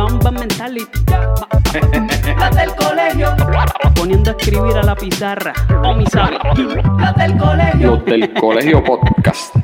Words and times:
Ma- 0.00 0.06
ma- 0.08 0.12
Mamba 0.14 0.30
mentality. 0.30 0.86
Las 2.38 2.56
del 2.56 2.74
colegio. 2.74 3.36
Poniendo 3.94 4.30
a 4.30 4.34
escribir 4.34 4.76
a 4.78 4.82
la 4.82 4.94
pizarra. 4.94 5.52
O 5.84 5.94
mi 5.94 6.06
sabe. 6.06 6.38
Las 6.98 7.14
del 7.16 7.36
colegio. 7.36 7.90
Los 7.96 8.04
del 8.06 8.32
colegio 8.32 8.82
podcast. 8.82 9.54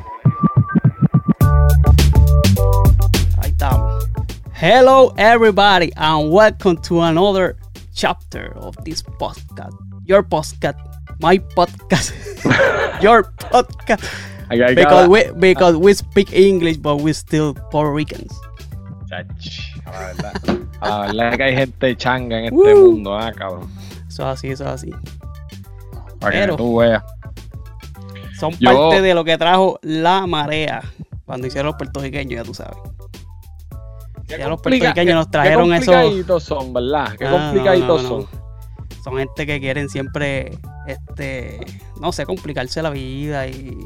Ahí 3.41 3.49
estamos. 3.49 4.07
Hello, 4.53 5.11
everybody, 5.17 5.91
and 5.97 6.31
welcome 6.31 6.77
to 6.83 7.01
another 7.01 7.55
chapter 7.95 8.53
of 8.57 8.75
this 8.85 9.01
podcast. 9.19 9.73
Your 10.05 10.21
podcast, 10.23 10.77
my 11.19 11.39
podcast, 11.55 12.13
your 13.01 13.23
podcast. 13.51 14.03
Ahí 14.49 14.61
hay 14.61 14.75
Because 14.75 15.07
cada- 15.07 15.09
we 15.09 15.23
because 15.39 15.75
we 15.77 15.93
speak 15.95 16.31
English, 16.31 16.77
but 16.77 17.01
we 17.01 17.11
still 17.11 17.55
Puerto 17.71 17.91
Ricans. 17.91 18.31
Chach, 19.07 19.77
a 19.85 19.91
la 19.91 19.99
verdad. 19.99 20.33
A 20.81 20.89
la 21.13 21.23
verdad 21.23 21.29
es 21.31 21.37
que 21.37 21.43
hay 21.43 21.55
gente 21.55 21.95
changa 21.97 22.39
en 22.39 22.45
este 22.45 22.75
mundo, 22.75 23.17
ah, 23.17 23.31
cabrón. 23.31 23.69
Eso 24.07 24.23
es 24.23 24.27
así, 24.37 24.47
eso 24.49 24.63
es 24.65 24.69
así. 24.71 24.91
Para 26.19 26.31
Pero- 26.33 26.53
que 26.53 26.57
tú 26.63 26.77
veas. 26.77 27.03
Son 28.39 28.51
Yo- 28.59 28.71
parte 28.89 29.01
de 29.01 29.13
lo 29.13 29.23
que 29.23 29.37
trajo 29.37 29.79
la 29.81 30.27
marea 30.27 30.81
cuando 31.25 31.47
hicieron 31.47 31.67
los 31.67 31.75
puertorriqueños, 31.75 32.35
ya 32.39 32.43
tú 32.43 32.53
sabes. 32.53 32.77
Ya 34.27 34.47
los 34.49 34.61
puertorriqueños 34.61 35.15
nos 35.15 35.31
trajeron 35.31 35.69
qué 35.69 35.77
esos- 35.77 35.85
complicaditos 35.95 36.43
son, 36.43 36.73
¿verdad? 36.73 37.15
Qué 37.17 37.25
Ah, 37.25 37.31
complicaditos 37.31 38.03
no, 38.03 38.09
no, 38.09 38.17
no. 38.17 38.27
son. 38.27 38.47
Son 39.03 39.17
gente 39.17 39.45
que 39.45 39.59
quieren 39.61 39.87
siempre, 39.89 40.57
este, 40.85 41.59
no 42.01 42.11
sé, 42.11 42.25
complicarse 42.25 42.81
la 42.81 42.89
vida 42.89 43.47
y, 43.47 43.77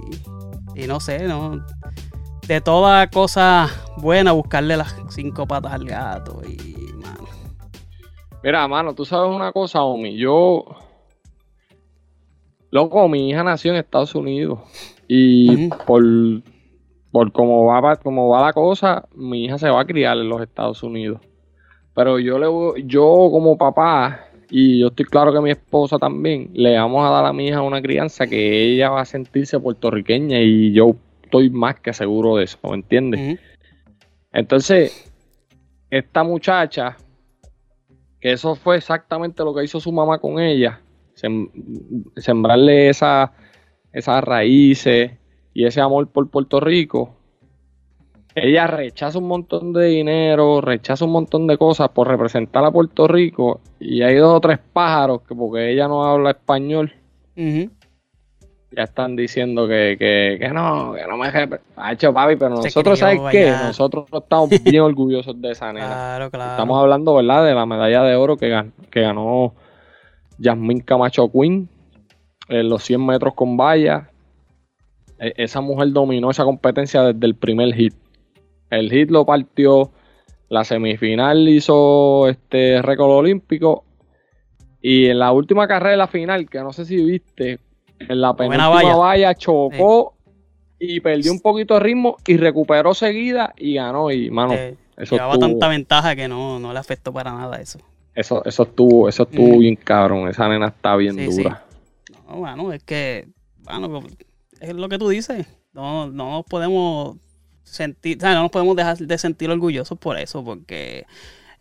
y 0.76 0.88
no 0.88 1.00
sé, 1.00 1.20
no. 1.28 1.64
De 2.52 2.60
toda 2.60 3.08
cosa 3.10 3.70
buena, 3.96 4.34
buscarle 4.34 4.76
las 4.76 4.94
cinco 5.08 5.48
patas 5.48 5.72
al 5.72 5.86
gato 5.86 6.42
y, 6.46 6.74
mano. 7.02 7.24
Mira, 8.44 8.68
mano, 8.68 8.94
tú 8.94 9.06
sabes 9.06 9.34
una 9.34 9.54
cosa, 9.54 9.84
Omi. 9.84 10.18
Yo. 10.18 10.66
Loco, 12.70 13.08
mi 13.08 13.30
hija 13.30 13.42
nació 13.46 13.72
en 13.72 13.78
Estados 13.78 14.14
Unidos. 14.16 14.60
Y 15.08 15.70
por, 15.88 16.04
por 17.14 17.32
cómo 17.32 17.68
va, 17.68 17.96
cómo 17.96 18.28
va 18.28 18.42
la 18.48 18.52
cosa, 18.52 19.08
mi 19.16 19.46
hija 19.46 19.58
se 19.58 19.70
va 19.70 19.80
a 19.80 19.86
criar 19.86 20.18
en 20.18 20.28
los 20.28 20.42
Estados 20.42 20.84
Unidos. 20.84 21.22
Pero 21.96 22.20
yo 22.20 22.38
le 22.38 22.48
voy- 22.48 22.84
yo 22.86 23.30
como 23.32 23.58
papá, 23.58 24.26
y 24.50 24.82
yo 24.82 24.88
estoy 24.88 25.06
claro 25.06 25.32
que 25.32 25.40
mi 25.40 25.52
esposa 25.52 25.98
también, 25.98 26.50
le 26.54 26.78
vamos 26.78 27.08
a 27.08 27.12
dar 27.12 27.26
a 27.28 27.32
mi 27.32 27.48
hija 27.48 27.62
una 27.62 27.82
crianza 27.82 28.28
que 28.28 28.74
ella 28.74 28.90
va 28.90 29.00
a 29.00 29.06
sentirse 29.06 29.58
puertorriqueña 29.58 30.42
y 30.42 30.74
yo 30.74 30.98
estoy 31.32 31.50
más 31.50 31.80
que 31.80 31.94
seguro 31.94 32.36
de 32.36 32.44
eso, 32.44 32.58
¿me 32.64 32.76
entiendes? 32.76 33.20
Entonces, 34.34 35.12
esta 35.90 36.24
muchacha, 36.24 36.98
que 38.20 38.34
eso 38.34 38.56
fue 38.56 38.76
exactamente 38.78 39.44
lo 39.44 39.54
que 39.56 39.64
hizo 39.64 39.80
su 39.80 39.92
mamá 39.94 40.20
con 40.20 40.40
ella, 40.40 40.82
sem- 41.16 41.50
sembrarle 42.18 42.90
esa- 42.90 43.32
esas 43.94 44.24
raíces 44.24 45.12
y 45.54 45.66
ese 45.66 45.80
amor 45.82 46.08
por 46.10 46.30
Puerto 46.30 46.60
Rico, 46.60 47.16
ella 48.36 48.68
rechaza 48.68 49.20
un 49.20 49.28
montón 49.28 49.74
de 49.74 49.86
dinero, 49.88 50.62
rechaza 50.62 51.04
un 51.06 51.12
montón 51.12 51.48
de 51.48 51.58
cosas 51.58 51.90
por 51.90 52.08
representar 52.08 52.64
a 52.64 52.72
Puerto 52.72 53.08
Rico 53.08 53.60
y 53.80 54.02
hay 54.04 54.16
dos 54.16 54.38
o 54.38 54.40
tres 54.42 54.60
pájaros 54.72 55.22
que 55.24 55.36
porque 55.36 55.72
ella 55.72 55.88
no 55.88 56.04
habla 56.06 56.32
español. 56.32 56.94
Ya 58.72 58.84
están 58.84 59.16
diciendo 59.16 59.68
que, 59.68 59.98
que, 60.00 60.38
que 60.40 60.50
no, 60.50 60.94
que 60.94 61.06
no 61.06 61.18
me 61.18 61.28
Ha 61.76 61.92
hecho 61.92 62.14
papi, 62.14 62.36
pero 62.38 62.52
nosotros, 62.52 62.98
¿sabes 63.00 63.20
qué? 63.32 63.50
allá. 63.50 63.68
Nosotros 63.68 64.06
estamos 64.14 64.50
bien 64.64 64.82
orgullosos 64.82 65.40
de 65.42 65.52
esa 65.52 65.74
nena. 65.74 65.88
Claro, 65.88 66.32
claro. 66.32 66.52
Estamos 66.52 66.80
hablando, 66.82 67.16
¿verdad? 67.16 67.46
De 67.46 67.54
la 67.54 67.66
medalla 67.66 68.04
de 68.04 68.16
oro 68.16 68.38
que, 68.38 68.50
gan- 68.50 68.72
que 68.90 69.02
ganó 69.02 69.54
Yasmín 70.38 70.80
Camacho 70.80 71.30
Quinn 71.32 71.68
en 72.48 72.70
los 72.70 72.84
100 72.84 73.06
metros 73.06 73.34
con 73.34 73.58
valla. 73.58 74.10
E- 75.20 75.34
esa 75.38 75.62
mujer 75.62 75.92
dominó 75.92 76.32
esa 76.32 76.44
competencia 76.46 77.04
desde 77.04 77.26
el 77.26 77.36
primer 77.36 77.74
hit. 77.74 77.94
El 78.70 78.90
hit 78.90 79.12
lo 79.12 79.26
partió, 79.26 79.92
la 80.48 80.64
semifinal 80.64 81.48
hizo 81.50 82.30
este 82.30 82.82
récord 82.82 83.12
olímpico 83.12 83.84
y 84.82 85.08
en 85.08 85.20
la 85.20 85.32
última 85.34 85.68
carrera 85.68 85.96
la 85.98 86.08
final, 86.08 86.50
que 86.50 86.60
no 86.60 86.72
sé 86.74 86.86
si 86.86 87.04
viste, 87.04 87.60
en 88.10 88.22
la 88.22 88.34
penúltima 88.36 88.70
valla. 88.70 88.96
valla 88.96 89.36
chocó 89.36 90.14
y 90.80 91.00
perdió 91.00 91.32
un 91.32 91.40
poquito 91.40 91.76
de 91.76 91.80
ritmo 91.82 92.18
y 92.26 92.38
recuperó 92.38 92.94
seguida 92.94 93.54
y 93.58 93.76
ganó 93.76 94.10
y 94.12 94.30
mano, 94.32 94.54
Eh, 94.54 94.76
eso 94.98 95.16
llevaba 95.16 95.34
estuvo- 95.34 95.50
tanta 95.50 95.68
ventaja 95.68 96.16
que 96.16 96.28
no, 96.28 96.60
no 96.60 96.74
le 96.74 96.80
afectó 96.80 97.12
para 97.14 97.32
nada 97.34 97.60
eso. 97.62 97.80
eso, 98.16 98.44
eso 98.46 98.64
estuvo, 98.64 99.08
eso 99.08 99.24
estuvo 99.24 99.56
Mm. 99.56 99.60
bien 99.60 99.76
cabrón. 99.78 100.28
Esa 100.28 100.48
nena 100.50 100.68
está 100.68 100.96
bien 100.96 101.16
Sí, 101.16 101.32
sí. 101.32 101.44
dura. 101.44 101.64
No, 102.28 102.38
bueno, 102.38 102.74
es 102.74 102.84
que, 102.84 103.28
bueno, 103.64 104.02
es 104.60 104.74
lo 104.74 104.90
que 104.90 104.98
tú 104.98 105.08
dices. 105.10 105.46
No, 105.74 106.08
no 106.08 106.32
nos 106.32 106.46
podemos 106.46 107.16
sentir, 107.64 108.18
o 108.18 108.20
sea, 108.22 108.34
no 108.34 108.42
nos 108.44 108.52
podemos 108.52 108.76
dejar 108.76 108.98
de 108.98 109.18
sentir 109.18 109.50
orgullosos 109.50 109.98
por 109.98 110.18
eso, 110.18 110.44
porque 110.44 111.06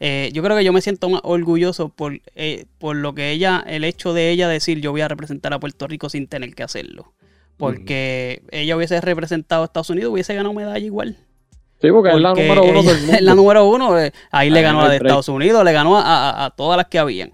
eh, 0.00 0.30
yo 0.32 0.42
creo 0.42 0.56
que 0.56 0.64
yo 0.64 0.72
me 0.72 0.80
siento 0.80 1.08
más 1.10 1.20
orgulloso 1.24 1.90
por, 1.90 2.20
eh, 2.34 2.64
por 2.78 2.96
lo 2.96 3.14
que 3.14 3.30
ella, 3.30 3.62
el 3.66 3.84
hecho 3.84 4.12
de 4.14 4.30
ella 4.30 4.48
decir 4.48 4.80
yo 4.80 4.90
voy 4.92 5.02
a 5.02 5.08
representar 5.08 5.52
a 5.52 5.60
Puerto 5.60 5.86
Rico 5.86 6.08
sin 6.08 6.26
tener 6.26 6.54
que 6.54 6.62
hacerlo. 6.62 7.12
Porque 7.56 8.42
ella 8.50 8.74
hubiese 8.76 8.98
representado 9.02 9.62
a 9.62 9.66
Estados 9.66 9.90
Unidos, 9.90 10.12
hubiese 10.12 10.34
ganado 10.34 10.54
medalla 10.54 10.84
igual. 10.84 11.18
Sí, 11.82 11.88
porque, 11.90 12.10
es 12.10 12.16
la 12.20 12.30
número 12.34 12.62
uno 12.64 12.80
ella- 12.80 12.92
del 12.92 13.00
mundo. 13.02 13.12
es 13.14 13.22
la 13.22 13.34
número 13.34 13.68
uno. 13.68 13.98
eh, 13.98 14.12
Ahí 14.30 14.48
le 14.50 14.62
ganó 14.62 14.80
a 14.80 14.84
la 14.84 14.90
de. 14.90 14.96
Estados 14.96 15.28
Unidos, 15.28 15.62
le 15.64 15.72
ganó 15.72 15.98
a, 15.98 16.02
a- 16.30 16.44
a 16.46 16.50
todas 16.50 16.76
las 16.78 16.86
que 16.86 16.98
habían. 16.98 17.32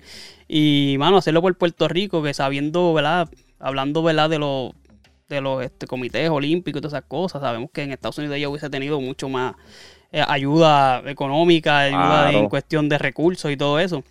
Y, 0.48 0.96
mano, 0.98 1.16
hacerlo 1.18 1.42
por 1.42 1.56
Puerto 1.56 1.86
Rico, 1.88 2.22
que 2.22 2.34
sabiendo, 2.34 2.92
¿verdad? 2.92 3.28
Hablando, 3.60 4.02
¿verdad? 4.02 4.28
De 4.30 4.38
los 4.38 4.72
de 5.28 5.40
los 5.40 5.64
este, 5.64 5.88
comités 5.88 6.30
olímpicos 6.30 6.78
y 6.78 6.82
todas 6.82 6.92
esas 6.94 7.08
cosas. 7.08 7.40
Sabemos 7.42 7.70
que 7.72 7.82
en 7.82 7.90
Estados 7.92 8.18
Unidos 8.18 8.36
ella 8.36 8.48
hubiese 8.48 8.70
tenido 8.70 9.00
mucho 9.00 9.28
más 9.28 9.54
eh, 10.12 10.22
ayuda 10.26 11.02
económica, 11.06 11.78
ayuda 11.80 11.98
Claro. 12.30 12.38
en 12.38 12.48
cuestión 12.48 12.88
de 12.88 12.98
recursos 12.98 13.50
y 13.50 13.56
todo 13.56 13.78
eso. 13.80 14.02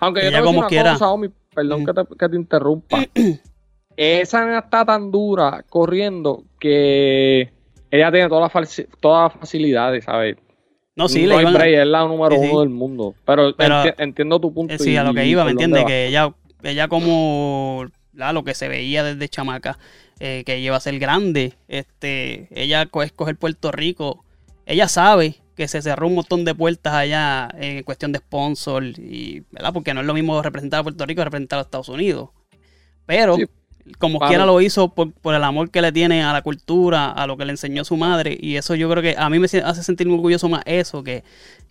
Aunque 0.00 0.22
yo 0.22 0.28
ella 0.28 0.42
como 0.42 0.60
una 0.60 0.68
quiera. 0.68 0.92
cosa, 0.92 1.10
Omi, 1.10 1.28
perdón 1.54 1.82
Mm. 1.82 1.86
que, 1.86 1.92
te, 1.92 2.02
que 2.18 2.28
te 2.28 2.36
interrumpa. 2.36 2.98
Esa 3.96 4.44
nena 4.44 4.60
está 4.60 4.84
tan 4.86 5.10
dura 5.10 5.64
corriendo 5.68 6.44
que 6.58 7.52
ella 7.90 8.10
tiene 8.10 8.28
todas 8.28 8.50
las, 8.54 8.86
las 9.02 9.32
facilidades, 9.34 10.04
¿sabes? 10.04 10.36
No, 10.96 11.08
sí, 11.08 11.22
no 11.26 11.28
le 11.36 11.42
iban 11.42 11.54
a- 11.54 11.58
break, 11.58 11.74
es 11.80 11.86
la 11.86 12.04
número 12.06 12.34
Sí, 12.36 12.40
sí. 12.42 12.48
uno 12.50 12.60
del 12.60 12.68
mundo. 12.70 13.14
Pero, 13.26 13.54
Pero, 13.54 13.82
enti- 13.82 13.94
entiendo 13.98 14.40
tu 14.40 14.52
punto. 14.52 14.72
Eh, 14.74 14.78
sí, 14.78 14.96
a 14.96 15.04
lo 15.04 15.12
que 15.14 15.26
y 15.26 15.30
iba, 15.30 15.44
¿me 15.44 15.50
entiendes? 15.52 15.84
Que 15.84 16.06
ella, 16.08 16.32
ella 16.62 16.88
como 16.88 17.86
la- 18.14 18.32
lo 18.32 18.44
que 18.44 18.54
se 18.54 18.68
veía 18.68 19.02
desde 19.04 19.28
chamaca, 19.28 19.78
eh, 20.20 20.42
que 20.46 20.60
lleva 20.62 20.76
a 20.76 20.80
ser 20.80 20.98
grande, 20.98 21.54
este, 21.68 22.48
ella 22.50 22.86
co- 22.86 23.02
escoger 23.02 23.36
Puerto 23.36 23.72
Rico, 23.72 24.24
ella 24.64 24.88
sabe 24.88 25.36
que 25.62 25.68
se 25.68 25.80
cerró 25.80 26.08
un 26.08 26.16
montón 26.16 26.44
de 26.44 26.56
puertas 26.56 26.92
allá 26.92 27.48
en 27.56 27.84
cuestión 27.84 28.10
de 28.10 28.18
sponsor, 28.18 28.82
y, 28.84 29.44
¿verdad? 29.52 29.72
Porque 29.72 29.94
no 29.94 30.00
es 30.00 30.06
lo 30.08 30.12
mismo 30.12 30.42
representar 30.42 30.80
a 30.80 30.82
Puerto 30.82 31.06
Rico 31.06 31.20
que 31.20 31.24
representar 31.26 31.60
a 31.60 31.62
Estados 31.62 31.88
Unidos. 31.88 32.30
Pero 33.06 33.36
Sí. 33.36 33.44
como 33.98 34.18
quiera 34.18 34.44
lo 34.44 34.60
hizo 34.60 34.88
por, 34.92 35.12
por 35.12 35.36
el 35.36 35.44
amor 35.44 35.70
que 35.70 35.80
le 35.80 35.92
tiene 35.92 36.24
a 36.24 36.32
la 36.32 36.42
cultura, 36.42 37.12
a 37.12 37.28
lo 37.28 37.36
que 37.36 37.44
le 37.44 37.52
enseñó 37.52 37.84
su 37.84 37.96
madre. 37.96 38.36
Y 38.40 38.56
eso 38.56 38.74
yo 38.74 38.90
creo 38.90 39.04
que 39.04 39.14
a 39.16 39.30
mí 39.30 39.38
me 39.38 39.46
hace 39.46 39.82
sentir 39.84 40.08
muy 40.08 40.16
orgulloso 40.16 40.48
más 40.48 40.62
eso 40.66 41.04
que, 41.04 41.22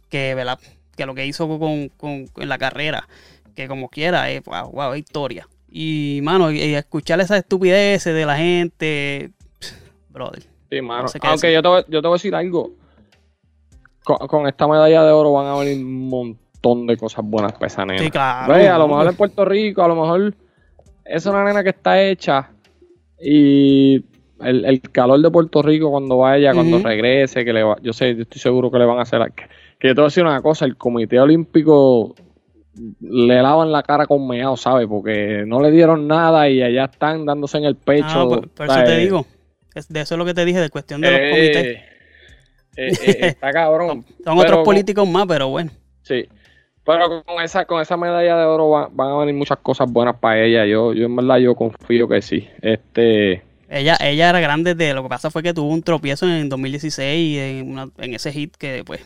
que, 0.07 0.35
¿verdad? 0.35 0.57
que 0.95 1.05
lo 1.05 1.13
que 1.13 1.25
hizo 1.25 1.47
con, 1.59 1.89
con- 1.89 2.29
la 2.35 2.57
carrera. 2.57 3.09
Que 3.55 3.67
como 3.67 3.89
quiera, 3.89 4.31
es 4.31 4.41
wow, 4.45 4.71
wow, 4.71 4.95
historia. 4.95 5.49
Y, 5.69 6.21
mano, 6.23 6.49
y, 6.49 6.61
escuchar 6.75 7.19
esas 7.19 7.39
estupideces 7.39 8.13
de 8.13 8.25
la 8.25 8.37
gente, 8.37 9.31
brother. 10.09 10.43
Sí, 10.69 10.81
mano. 10.81 11.03
No 11.03 11.07
sé 11.09 11.19
qué 11.19 11.27
Aunque 11.27 11.51
yo 11.51 11.61
te, 11.61 11.67
voy, 11.67 11.83
yo 11.89 12.01
te 12.01 12.07
voy 12.07 12.15
a 12.15 12.17
decir 12.17 12.33
algo. 12.35 12.71
Con, 14.03 14.17
con 14.27 14.47
esta 14.47 14.67
medalla 14.67 15.03
de 15.03 15.11
oro 15.11 15.33
van 15.33 15.47
a 15.47 15.59
venir 15.59 15.83
un 15.83 16.09
montón 16.09 16.87
de 16.87 16.97
cosas 16.97 17.23
buenas 17.25 17.53
para 17.53 17.67
esa 17.67 17.85
nena. 17.85 17.99
Sí, 18.03 18.09
claro. 18.09 18.53
Ve, 18.53 18.67
a 18.67 18.77
lo 18.77 18.87
mejor 18.87 19.07
en 19.07 19.15
Puerto 19.15 19.45
Rico, 19.45 19.83
a 19.83 19.87
lo 19.87 19.95
mejor 19.95 20.33
es 21.05 21.25
una 21.25 21.43
nena 21.43 21.63
que 21.63 21.69
está 21.69 22.01
hecha 22.01 22.49
y 23.19 24.03
el, 24.39 24.65
el 24.65 24.81
calor 24.81 25.21
de 25.21 25.29
Puerto 25.29 25.61
Rico 25.61 25.91
cuando 25.91 26.17
vaya, 26.17 26.53
cuando 26.53 26.79
regrese, 26.79 27.45
que 27.45 27.53
le 27.53 27.63
va, 27.63 27.77
yo 27.81 27.93
sé, 27.93 28.15
yo 28.15 28.23
estoy 28.23 28.41
seguro 28.41 28.71
que 28.71 28.79
le 28.79 28.85
van 28.85 28.97
a 28.97 29.03
hacer. 29.03 29.21
Que, 29.35 29.43
que 29.79 29.87
yo 29.89 29.95
te 29.95 30.01
voy 30.01 30.05
a 30.05 30.07
decir 30.07 30.23
una 30.23 30.41
cosa, 30.41 30.65
el 30.65 30.77
Comité 30.77 31.19
Olímpico 31.19 32.15
le 33.01 33.41
lavan 33.41 33.71
la 33.71 33.83
cara 33.83 34.07
con 34.07 34.27
meado, 34.27 34.55
¿sabes? 34.57 34.87
Porque 34.87 35.43
no 35.45 35.61
le 35.61 35.71
dieron 35.71 36.07
nada 36.07 36.49
y 36.49 36.61
allá 36.63 36.85
están 36.85 37.25
dándose 37.25 37.57
en 37.57 37.65
el 37.65 37.75
pecho. 37.75 38.05
Ah, 38.07 38.27
por, 38.27 38.49
por 38.49 38.65
eso 38.65 38.73
¿sabes? 38.75 38.89
te 38.89 38.97
digo. 38.97 39.25
De 39.89 40.01
eso 40.01 40.15
es 40.15 40.17
lo 40.17 40.25
que 40.25 40.33
te 40.33 40.45
dije, 40.45 40.59
de 40.59 40.69
cuestión 40.69 41.01
de 41.01 41.11
los 41.11 41.19
Eh, 41.19 41.29
comités. 41.31 41.90
Eh, 42.77 42.91
eh, 43.05 43.17
está 43.21 43.51
cabrón. 43.51 44.05
Son 44.23 44.37
Pero 44.37 44.39
otros 44.39 44.55
con- 44.57 44.65
políticos 44.65 45.07
más, 45.07 45.25
pero 45.27 45.49
bueno. 45.49 45.71
Sí. 46.03 46.25
Pero 46.83 47.23
con 47.23 47.41
esa, 47.43 47.65
con 47.65 47.79
esa 47.81 47.95
medalla 47.95 48.37
de 48.37 48.45
oro 48.45 48.69
va- 48.69 48.89
van 48.91 49.11
a 49.11 49.17
venir 49.19 49.35
muchas 49.35 49.59
cosas 49.59 49.91
buenas 49.91 50.15
para 50.17 50.43
ella. 50.43 50.65
Yo, 50.65 50.93
yo 50.93 51.05
en 51.05 51.15
verdad 51.15 51.37
yo 51.37 51.53
confío 51.55 52.07
que 52.07 52.21
sí. 52.23 52.47
Este, 52.61 53.43
Ella, 53.69 53.97
ella 54.01 54.29
era 54.29 54.39
grande 54.39 54.73
de 54.75 54.93
lo 54.93 55.03
que 55.03 55.09
pasa 55.09 55.29
fue 55.29 55.43
que 55.43 55.53
tuvo 55.53 55.69
un 55.69 55.83
tropiezo 55.83 56.25
en 56.27 56.49
2016 56.49 57.37
en, 57.39 57.71
una- 57.71 57.89
en 57.99 58.13
ese 58.15 58.31
hit 58.33 58.55
que 58.57 58.83
pues, 58.83 58.99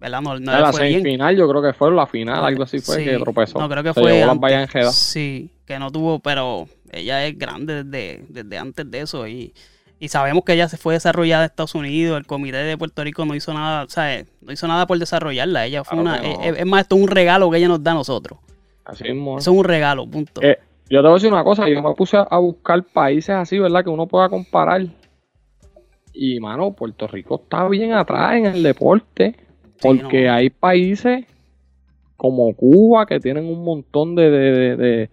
¿verdad? 0.00 0.20
No, 0.22 0.38
no 0.40 0.52
la 0.58 0.72
semifinal 0.72 1.36
yo 1.36 1.48
creo 1.48 1.62
que 1.62 1.72
fue 1.72 1.92
la 1.92 2.06
final, 2.06 2.44
algo 2.44 2.64
así 2.64 2.80
fue 2.80 2.96
Sí. 2.96 3.04
que 3.04 3.16
tropezó. 3.18 3.60
No, 3.60 3.68
creo 3.68 3.82
que 3.84 3.94
Se 3.94 4.00
fue 4.00 4.22
antes. 4.24 4.94
Sí, 4.94 5.50
que 5.66 5.78
no 5.78 5.90
tuvo, 5.92 6.18
pero 6.18 6.66
ella 6.90 7.24
es 7.26 7.38
grande 7.38 7.84
desde, 7.84 8.24
desde 8.28 8.58
antes 8.58 8.90
de 8.90 9.00
eso 9.02 9.28
y, 9.28 9.54
y 10.00 10.08
sabemos 10.08 10.42
que 10.44 10.54
ella 10.54 10.68
se 10.68 10.76
fue 10.78 10.94
desarrollada 10.94 11.44
en 11.44 11.50
Estados 11.50 11.74
Unidos, 11.76 12.18
el 12.18 12.26
comité 12.26 12.56
de 12.56 12.76
Puerto 12.76 13.04
Rico 13.04 13.24
no 13.24 13.34
hizo 13.36 13.54
nada, 13.54 13.84
¿sabes? 13.88 14.26
No 14.40 14.50
hizo 14.52 14.66
nada 14.66 14.86
por 14.86 14.98
desarrollarla, 14.98 15.66
ella 15.66 15.84
fue 15.84 15.98
Claro 16.00 16.18
una, 16.18 16.20
que 16.22 16.34
no. 16.36 16.42
es, 16.54 16.60
es 16.60 16.66
más, 16.66 16.80
esto 16.82 16.96
es 16.96 17.02
un 17.02 17.08
regalo 17.08 17.48
que 17.50 17.58
ella 17.58 17.68
nos 17.68 17.84
da 17.84 17.92
a 17.92 17.94
nosotros. 17.94 18.38
Así 18.84 19.04
mismo. 19.04 19.36
¿eh? 19.36 19.40
Eso 19.40 19.52
es 19.52 19.56
un 19.58 19.64
regalo, 19.64 20.06
punto. 20.10 20.40
Eh, 20.42 20.58
yo 20.88 20.98
te 21.00 21.02
voy 21.02 21.10
a 21.10 21.14
decir 21.14 21.32
una 21.32 21.44
cosa, 21.44 21.68
yo 21.68 21.80
me 21.82 21.94
puse 21.94 22.16
a, 22.16 22.38
buscar 22.38 22.82
países 22.82 23.30
así, 23.36 23.58
¿verdad? 23.60 23.84
Que 23.84 23.90
uno 23.90 24.08
pueda 24.08 24.28
comparar. 24.28 24.82
Y, 26.12 26.40
mano, 26.40 26.72
Puerto 26.72 27.06
Rico 27.06 27.40
está 27.42 27.68
bien 27.68 27.92
atrás 27.92 28.34
en 28.36 28.46
el 28.46 28.62
deporte. 28.62 29.36
Porque 29.80 30.24
no. 30.26 30.32
hay 30.32 30.50
países 30.50 31.24
como 32.16 32.52
Cuba 32.54 33.06
que 33.06 33.20
tienen 33.20 33.46
un 33.46 33.64
montón 33.64 34.14
de, 34.14 34.28
de, 34.30 34.50
de- 34.52 34.76
de- 34.76 35.10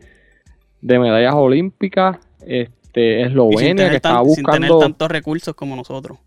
de 0.81 0.99
medallas 0.99 1.33
olímpicas. 1.35 2.17
Este, 2.41 2.71
Sin 2.93 3.03
Eslovenia 3.27 3.89
que 3.91 3.99
tan- 3.99 4.17
está 4.25 4.33
sin 4.35 4.43
tener 4.43 4.59
buscando. 4.71 4.79
tantos 4.79 5.11
recursos 5.11 5.55
como 5.55 5.75
nosotros. 5.75 6.17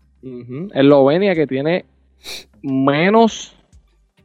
Eslovenia 0.73 1.35
que 1.35 1.47
tiene 1.47 1.85
menos 2.61 3.55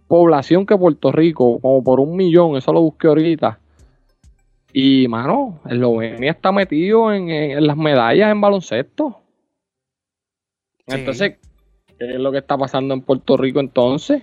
población 0.06 0.66
que 0.66 0.76
Puerto 0.76 1.10
Rico, 1.10 1.58
como 1.60 1.82
por 1.82 2.00
un 2.00 2.14
millón, 2.16 2.56
eso 2.56 2.72
lo 2.72 2.80
busqué 2.82 3.08
ahorita. 3.08 3.58
Y, 4.72 5.08
mano, 5.08 5.60
Eslovenia 5.68 6.30
está 6.30 6.52
metido 6.52 7.12
en, 7.12 7.30
en- 7.30 7.50
en 7.58 7.66
las 7.66 7.76
medallas 7.76 8.30
en 8.30 8.40
baloncesto. 8.40 9.20
Sí. 10.86 10.94
Entonces, 10.94 11.38
¿qué 11.98 12.10
es 12.14 12.20
lo 12.20 12.30
que 12.30 12.38
está 12.38 12.56
pasando 12.58 12.94
en 12.94 13.00
Puerto 13.00 13.36
Rico 13.36 13.58
entonces? 13.58 14.22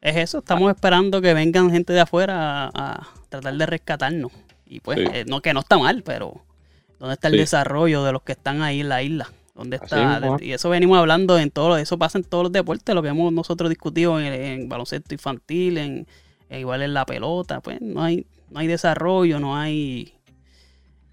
Es 0.00 0.16
eso, 0.16 0.38
estamos 0.38 0.70
esperando 0.70 1.20
que 1.20 1.34
vengan 1.34 1.70
gente 1.70 1.92
de 1.92 2.00
afuera 2.00 2.66
a, 2.66 2.70
a 2.74 3.06
tratar 3.28 3.54
de 3.54 3.66
rescatarnos. 3.66 4.32
Y 4.66 4.80
pues, 4.80 4.98
Sí. 5.00 5.04
eh, 5.12 5.24
no 5.26 5.40
que 5.40 5.52
no 5.52 5.60
está 5.60 5.78
mal, 5.78 6.02
pero 6.04 6.43
¿dónde 7.04 7.14
está 7.14 7.28
el 7.28 7.34
Sí. 7.34 7.40
desarrollo 7.40 8.02
de 8.04 8.12
los 8.12 8.22
que 8.22 8.32
están 8.32 8.62
ahí 8.62 8.80
en 8.80 8.88
la 8.88 9.02
isla? 9.02 9.30
¿Dónde 9.54 9.76
está? 9.76 10.18
mismo, 10.20 10.38
y 10.40 10.52
eso 10.52 10.68
venimos 10.70 10.98
hablando 10.98 11.38
en 11.38 11.50
todo, 11.50 11.76
eso 11.76 11.96
pasa 11.96 12.18
en 12.18 12.24
todos 12.24 12.44
los 12.44 12.52
deportes, 12.52 12.92
lo 12.94 13.02
que 13.02 13.08
hemos 13.08 13.32
nosotros 13.32 13.68
discutido 13.70 14.18
en, 14.18 14.32
en 14.32 14.68
baloncesto 14.68 15.14
infantil, 15.14 15.78
en, 15.78 16.06
en 16.50 16.58
igual 16.60 16.82
en 16.82 16.92
la 16.92 17.06
pelota, 17.06 17.60
pues 17.60 17.80
no 17.80 18.02
hay, 18.02 18.26
no 18.50 18.58
hay 18.58 18.66
desarrollo, 18.66 19.38
no 19.38 19.56
hay 19.56 20.12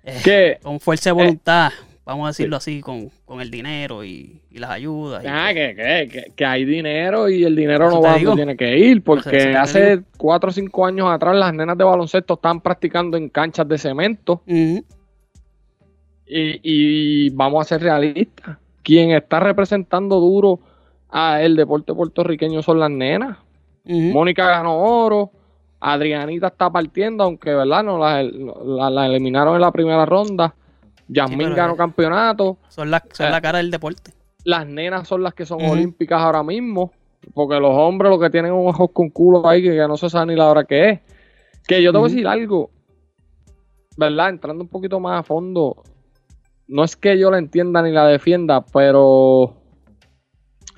eh, 0.04 0.58
con 0.64 0.80
fuerza 0.80 1.10
de 1.10 1.14
voluntad, 1.14 1.72
vamos 2.04 2.26
a 2.26 2.30
decirlo 2.30 2.58
así, 2.58 2.82
con, 2.82 3.12
con 3.26 3.42
el 3.42 3.52
dinero 3.52 4.04
y, 4.04 4.42
y 4.50 4.58
las 4.58 4.72
ayudas. 4.72 5.24
y 5.24 5.28
ah, 5.28 5.50
pues, 5.54 5.76
que, 5.76 6.10
que- 6.12 6.32
que- 6.36 6.46
hay 6.46 6.66
dinero 6.66 7.30
y 7.30 7.44
el 7.44 7.56
dinero 7.56 7.92
no 7.92 8.02
va 8.02 8.18
donde 8.18 8.36
tiene 8.36 8.58
que 8.58 8.78
ir, 8.78 9.04
porque 9.04 9.56
hace 9.56 10.02
cuatro 10.18 10.50
o 10.50 10.54
cinco 10.54 10.86
años 10.86 11.08
atrás 11.12 11.36
las 11.36 11.54
nenas 11.54 11.78
de 11.78 11.84
baloncesto 11.84 12.34
estaban 12.34 12.60
practicando 12.62 13.18
en 13.18 13.30
canchas 13.30 13.68
de 13.68 13.78
cemento. 13.78 14.42
ujú, 14.48 14.84
Y, 16.34 16.60
y 16.64 17.30
vamos 17.32 17.62
a 17.62 17.68
ser 17.68 17.82
realistas. 17.82 18.58
Quien 18.84 19.12
está 19.12 19.40
representando 19.42 20.20
duro 20.20 20.60
a 21.10 21.42
el 21.42 21.56
deporte 21.58 21.94
puertorriqueño 21.94 22.62
son 22.62 22.80
las 22.80 22.90
nenas. 22.90 23.38
Mónica 24.14 24.46
ganó 24.48 24.78
oro. 24.80 25.32
Adrianita 25.82 26.48
está 26.48 26.70
partiendo, 26.70 27.24
aunque 27.24 27.54
verdad 27.54 27.84
no 27.84 27.98
la, 27.98 28.22
la- 28.24 28.90
la 28.90 29.06
eliminaron 29.08 29.56
en 29.56 29.62
la 29.62 29.72
primera 29.72 30.06
ronda. 30.06 30.54
Yasmín 31.08 31.40
ganó 31.56 31.76
campeonato. 31.76 32.58
Son, 32.70 32.90
la, 32.90 33.04
son 33.12 33.26
Eh, 33.28 33.32
la 33.32 33.42
cara 33.42 33.58
del 33.58 33.72
deporte. 33.72 34.12
Las 34.46 34.66
nenas 34.68 35.08
son 35.08 35.24
las 35.24 35.34
que 35.34 35.46
son 35.46 35.60
olímpicas 35.72 36.22
ahora 36.22 36.44
mismo. 36.44 36.92
Porque 37.34 37.60
los 37.60 37.72
hombres 37.76 38.10
lo 38.10 38.20
que 38.20 38.30
tienen 38.30 38.52
un 38.54 38.68
ojos 38.70 38.90
con 38.94 39.10
culo 39.10 39.48
ahí 39.48 39.62
que, 39.62 39.72
que 39.72 39.88
no 39.88 39.98
se 39.98 40.10
sabe 40.10 40.28
ni 40.28 40.36
la 40.36 40.50
hora 40.50 40.64
que 40.64 40.90
es. 40.90 41.00
Que 41.68 41.82
yo 41.84 41.92
te 41.92 41.98
voy 41.98 42.10
a 42.10 42.14
decir 42.14 42.28
algo. 42.28 42.70
¿Verdad? 43.98 44.30
Entrando 44.30 44.64
un 44.64 44.70
poquito 44.70 45.00
más 45.00 45.20
a 45.20 45.24
fondo. 45.24 45.84
No 46.72 46.86
es 46.86 46.96
que 46.96 47.20
yo 47.20 47.30
la 47.30 47.38
entienda 47.38 47.82
ni 47.82 47.92
la 47.92 48.08
defienda, 48.08 48.66
pero 48.66 49.58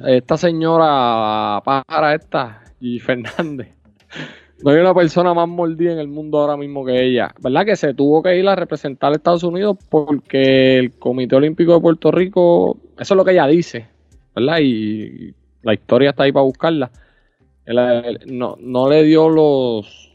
esta 0.04 0.38
señora 0.38 1.62
pájara 1.64 2.16
esta, 2.16 2.64
y 2.80 3.00
Fernández, 3.00 3.76
no 4.64 4.72
hay 4.72 4.78
una 4.80 4.96
persona 4.96 5.36
más 5.36 5.48
mordida 5.48 5.92
en 5.92 6.00
el 6.00 6.08
mundo 6.08 6.40
ahora 6.40 6.58
mismo 6.58 6.84
que 6.84 7.00
ella. 7.00 7.36
¿Verdad? 7.40 7.66
Que 7.68 7.76
se 7.76 7.94
tuvo 7.94 8.24
que 8.24 8.36
ir 8.36 8.48
a 8.48 8.56
representar 8.56 9.14
a 9.14 9.18
Estados 9.18 9.44
Unidos 9.44 9.78
porque 9.88 10.80
el 10.80 10.98
Comité 10.98 11.36
Olímpico 11.36 11.76
de 11.76 11.82
Puerto 11.82 12.10
Rico, 12.10 12.80
eso 12.98 13.14
es 13.14 13.16
lo 13.16 13.24
que 13.24 13.34
ella 13.34 13.46
dice, 13.46 13.88
¿verdad? 14.36 14.58
Y, 14.64 15.36
la 15.62 15.76
historia 15.76 16.10
está 16.10 16.24
ahí 16.24 16.32
para 16.32 16.44
buscarla. 16.44 16.92
No, 18.26 18.58
no 18.60 18.90
le 18.90 19.04
dio 19.04 19.30
los 19.30 20.12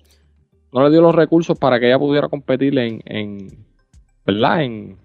no 0.73 0.83
le 0.83 0.91
dio 0.91 1.03
los 1.03 1.15
recursos 1.15 1.57
para 1.57 1.79
que 1.79 1.87
ella 1.87 2.01
pudiera 2.01 2.29
competir 2.29 2.77
en, 2.79 3.01
en 3.07 3.65
¿verdad? 4.27 4.65
En, 4.65 4.99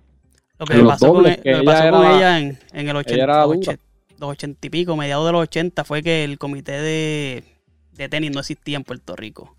Lo 0.70 0.76
que 0.76 0.84
pasó, 0.88 1.14
con, 1.14 1.28
e- 1.28 1.38
que 1.38 1.52
lo 1.52 1.58
que 1.58 1.62
ella 1.62 1.64
pasó 1.72 1.84
era 1.84 1.92
con 1.92 2.02
la- 2.04 2.18
ella 2.18 2.40
en, 2.40 2.60
en 2.74 2.90
el 2.90 2.96
80, 2.96 3.24
era 3.24 3.46
los, 3.46 3.56
dura. 3.56 3.74
och- 3.74 3.80
los 4.20 4.30
80 4.32 4.68
y 4.68 4.70
pico, 4.70 4.96
mediados 4.96 5.26
de 5.26 5.32
los 5.32 5.42
80, 5.42 5.84
fue 5.84 6.02
que 6.04 6.24
el 6.24 6.38
comité 6.38 6.74
de, 6.74 7.44
de 7.94 8.10
tenis 8.10 8.32
no 8.32 8.40
existía 8.40 8.78
en 8.78 8.84
Puerto 8.84 9.16
Rico. 9.16 9.56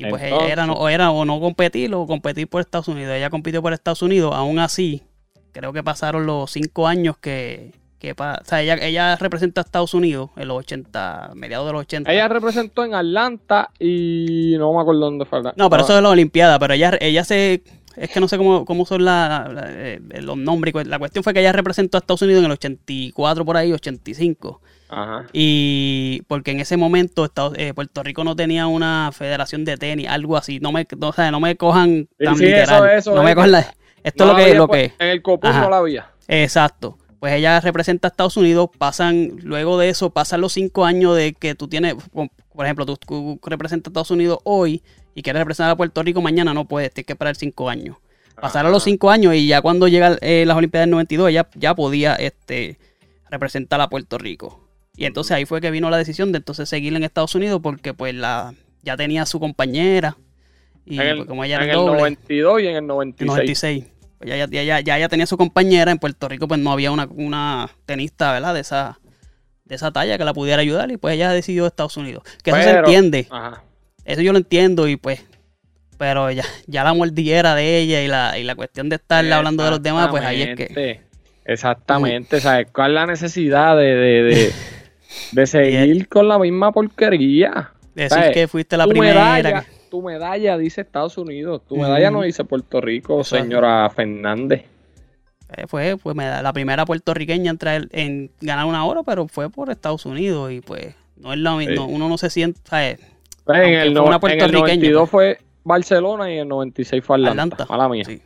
Y 0.00 0.04
pues 0.06 0.22
ella 0.22 0.46
era, 0.48 0.70
o 0.72 0.88
era 0.88 1.10
o 1.10 1.24
no 1.24 1.40
competir 1.40 1.92
o 1.94 2.06
competir 2.06 2.46
por 2.48 2.60
Estados 2.60 2.86
Unidos. 2.88 3.14
Ella 3.16 3.30
compitió 3.30 3.60
por 3.62 3.72
Estados 3.72 4.02
Unidos, 4.02 4.32
aún 4.34 4.60
así, 4.60 5.02
creo 5.52 5.72
que 5.72 5.82
pasaron 5.82 6.24
los 6.24 6.52
cinco 6.52 6.86
años 6.86 7.16
que, 7.18 7.72
que 7.98 8.12
o 8.12 8.44
sea, 8.44 8.62
ella, 8.62 8.74
ella 8.80 9.16
representa 9.16 9.60
a 9.60 9.64
Estados 9.64 9.94
Unidos 9.94 10.30
en 10.36 10.46
los 10.46 10.58
80, 10.58 11.32
mediados 11.34 11.66
de 11.66 11.72
los 11.72 11.80
80. 11.80 12.12
Ella 12.12 12.28
representó 12.28 12.84
en 12.84 12.94
Atlanta 12.94 13.70
y 13.80 14.54
no 14.56 14.72
me 14.72 14.80
acuerdo 14.82 15.00
dónde 15.00 15.24
fue. 15.24 15.42
No, 15.56 15.68
pero 15.68 15.82
eso 15.82 15.96
es 15.96 16.02
la 16.02 16.10
Olimpiada, 16.10 16.60
pero 16.60 16.74
ella, 16.74 16.96
ella 17.00 17.24
se... 17.24 17.64
Es 18.00 18.10
que 18.10 18.20
no 18.20 18.28
sé 18.28 18.38
cómo, 18.38 18.64
cómo 18.64 18.86
son 18.86 19.04
la- 19.04 19.50
la- 19.52 19.66
eh, 19.68 20.00
los 20.22 20.36
nombres. 20.36 20.74
La 20.86 20.98
cuestión 20.98 21.24
fue 21.24 21.34
que 21.34 21.40
ella 21.40 21.52
representó 21.52 21.96
a 21.96 22.00
Estados 22.00 22.22
Unidos 22.22 22.40
en 22.40 22.46
el 22.46 22.52
84 22.52 23.44
por 23.44 23.56
ahí, 23.56 23.72
85. 23.72 24.60
Ajá. 24.90 25.26
Y 25.32 26.22
porque 26.28 26.52
en 26.52 26.60
ese 26.60 26.76
momento 26.76 27.24
Estados- 27.24 27.54
eh, 27.58 27.74
Puerto 27.74 28.02
Rico 28.02 28.24
no 28.24 28.34
tenía 28.36 28.66
una 28.66 29.10
federación 29.12 29.64
de 29.64 29.76
tenis, 29.76 30.08
algo 30.08 30.36
así. 30.36 30.60
No 30.60 30.72
me, 30.72 30.86
no, 30.98 31.08
o 31.08 31.12
sea, 31.12 31.30
no 31.30 31.40
me 31.40 31.56
cojan 31.56 32.08
tan 32.18 32.36
sí, 32.36 32.44
literal. 32.46 32.84
eso, 32.84 32.86
eso 32.86 33.14
no 33.14 33.22
me 33.22 33.34
cojan 33.34 33.52
la- 33.52 33.74
Esto 34.02 34.24
No 34.26 34.30
es 34.30 34.36
lo 34.36 34.38
la 34.38 34.44
que... 34.46 34.54
Lo 34.54 34.68
pues, 34.68 34.92
que 34.92 35.04
En 35.04 35.10
el 35.10 35.22
Ajá. 35.42 35.60
no 35.62 35.70
la 35.70 35.76
había. 35.78 36.10
Exacto. 36.28 36.96
Pues 37.20 37.32
ella 37.32 37.60
representa 37.60 38.08
a 38.08 38.10
Estados 38.10 38.36
Unidos, 38.36 38.70
pasan, 38.76 39.38
luego 39.42 39.78
de 39.78 39.88
eso, 39.88 40.10
pasan 40.10 40.40
los 40.40 40.52
cinco 40.52 40.84
años 40.84 41.16
de 41.16 41.32
que 41.34 41.54
tú 41.54 41.66
tienes, 41.66 41.96
por 42.12 42.64
ejemplo, 42.64 42.86
tú, 42.86 42.96
tú 42.96 43.40
representas 43.44 43.88
a 43.88 43.90
Estados 43.90 44.10
Unidos 44.10 44.38
hoy 44.44 44.82
y 45.14 45.22
quieres 45.22 45.40
representar 45.40 45.70
a 45.70 45.76
Puerto 45.76 46.02
Rico 46.02 46.22
mañana, 46.22 46.54
no 46.54 46.66
puedes, 46.66 46.92
tienes 46.92 47.06
que 47.06 47.14
esperar 47.14 47.34
cinco 47.34 47.68
años. 47.68 47.96
Pasaron 48.40 48.70
los 48.70 48.84
cinco 48.84 49.10
años 49.10 49.34
y 49.34 49.48
ya 49.48 49.60
cuando 49.62 49.88
llegan 49.88 50.16
eh, 50.20 50.44
las 50.46 50.56
Olimpiadas 50.56 50.86
del 50.86 50.92
92, 50.92 51.30
ella 51.30 51.48
ya 51.54 51.74
podía 51.74 52.14
este, 52.14 52.78
representar 53.30 53.80
a 53.80 53.88
Puerto 53.88 54.16
Rico. 54.16 54.68
Y 54.96 55.06
entonces 55.06 55.32
ahí 55.32 55.44
fue 55.44 55.60
que 55.60 55.70
vino 55.70 55.90
la 55.90 55.96
decisión 55.96 56.32
de 56.32 56.38
entonces 56.38 56.68
seguir 56.68 56.94
en 56.94 57.02
Estados 57.02 57.34
Unidos 57.34 57.60
porque 57.62 57.94
pues 57.94 58.14
la 58.14 58.54
ya 58.82 58.96
tenía 58.96 59.26
su 59.26 59.38
compañera 59.38 60.16
Y 60.84 60.94
en 60.96 61.06
el, 61.06 61.16
pues, 61.18 61.28
como 61.28 61.44
ella 61.44 61.62
en 61.62 61.70
el 61.70 61.76
doble, 61.76 61.98
92 61.98 62.62
y 62.62 62.66
en 62.66 62.70
el 62.70 62.76
en 62.78 62.86
96. 62.86 63.26
96. 63.26 63.84
Pues 64.18 64.28
ya, 64.30 64.36
ya, 64.36 64.46
ya, 64.46 64.62
ya, 64.62 64.80
ya 64.80 64.98
ella 64.98 65.08
tenía 65.08 65.26
su 65.26 65.36
compañera. 65.36 65.90
En 65.92 65.98
Puerto 65.98 66.28
Rico, 66.28 66.48
pues 66.48 66.60
no 66.60 66.72
había 66.72 66.90
una, 66.90 67.06
una 67.10 67.70
tenista, 67.86 68.32
¿verdad? 68.32 68.54
De 68.54 68.60
esa, 68.60 68.98
de 69.64 69.74
esa 69.76 69.92
talla 69.92 70.18
que 70.18 70.24
la 70.24 70.34
pudiera 70.34 70.60
ayudar. 70.60 70.90
Y 70.90 70.96
pues 70.96 71.14
ella 71.14 71.30
decidió 71.32 71.66
Estados 71.66 71.96
Unidos. 71.96 72.22
Que 72.42 72.50
eso 72.50 72.62
se 72.62 72.70
entiende. 72.70 73.28
Ajá. 73.30 73.62
Eso 74.04 74.22
yo 74.22 74.32
lo 74.32 74.38
entiendo 74.38 74.88
y 74.88 74.96
pues. 74.96 75.24
Pero 75.98 76.30
ya, 76.30 76.44
ya 76.66 76.84
la 76.84 76.94
mordiera 76.94 77.54
de 77.56 77.78
ella 77.78 78.02
y 78.02 78.08
la, 78.08 78.38
y 78.38 78.44
la 78.44 78.54
cuestión 78.54 78.88
de 78.88 78.96
estarle 78.96 79.32
hablando 79.34 79.64
de 79.64 79.70
los 79.70 79.82
demás, 79.82 80.08
pues 80.08 80.24
ahí 80.24 80.42
es 80.42 80.56
que. 80.56 81.00
Exactamente. 81.44 82.40
¿sabes? 82.40 82.68
¿Cuál 82.72 82.92
es 82.92 82.94
la 82.94 83.06
necesidad 83.06 83.76
de, 83.76 83.94
de, 83.94 84.22
de, 84.22 84.52
de 85.32 85.46
seguir 85.46 86.08
con 86.08 86.28
la 86.28 86.38
misma 86.38 86.72
porquería? 86.72 87.72
Decir 87.94 88.10
¿sabes? 88.10 88.30
que 88.32 88.46
fuiste 88.48 88.76
la 88.76 88.84
tu 88.84 88.90
primera. 88.90 89.32
Medalla, 89.34 89.62
que- 89.62 89.77
Tu 89.90 90.02
medalla 90.02 90.58
dice 90.58 90.82
Estados 90.82 91.16
Unidos, 91.18 91.62
tu 91.66 91.76
medalla 91.76 92.08
Ujú. 92.08 92.18
no 92.18 92.22
dice 92.24 92.44
Puerto 92.44 92.80
Rico, 92.80 93.24
señora 93.24 93.88
Fernández. 93.90 94.64
eh, 95.56 95.66
fue 95.66 95.96
pues, 96.02 96.14
me 96.14 96.26
da- 96.26 96.42
la 96.42 96.52
primera 96.52 96.84
puertorriqueña 96.84 97.50
en, 97.50 97.58
traer- 97.58 97.88
en 97.92 98.30
ganar 98.40 98.66
una 98.66 98.84
oro, 98.84 99.02
pero 99.04 99.26
fue 99.28 99.48
por 99.48 99.70
Estados 99.70 100.04
Unidos 100.04 100.52
y 100.52 100.60
pues 100.60 100.94
no 101.16 101.32
es 101.32 101.38
lo 101.38 101.58
Sí. 101.58 101.66
mismo. 101.66 101.86
Uno 101.86 102.08
no 102.08 102.18
se 102.18 102.28
siente. 102.30 102.60
¿sabes? 102.64 102.98
Pues 103.44 103.58
en, 103.60 103.74
el 103.74 103.94
no- 103.94 104.02
una 104.02 104.08
en 104.10 104.14
el 104.14 104.20
puertorriqueña, 104.20 104.60
92 104.60 105.08
fue 105.08 105.38
Barcelona 105.64 106.30
y 106.30 106.34
en 106.34 106.40
el 106.40 106.48
96 106.48 107.02
fue 107.02 107.16
Atlanta. 107.16 107.42
Atlanta. 107.42 107.66
Mala 107.70 107.88
mía. 107.88 108.04
Sí, 108.04 108.20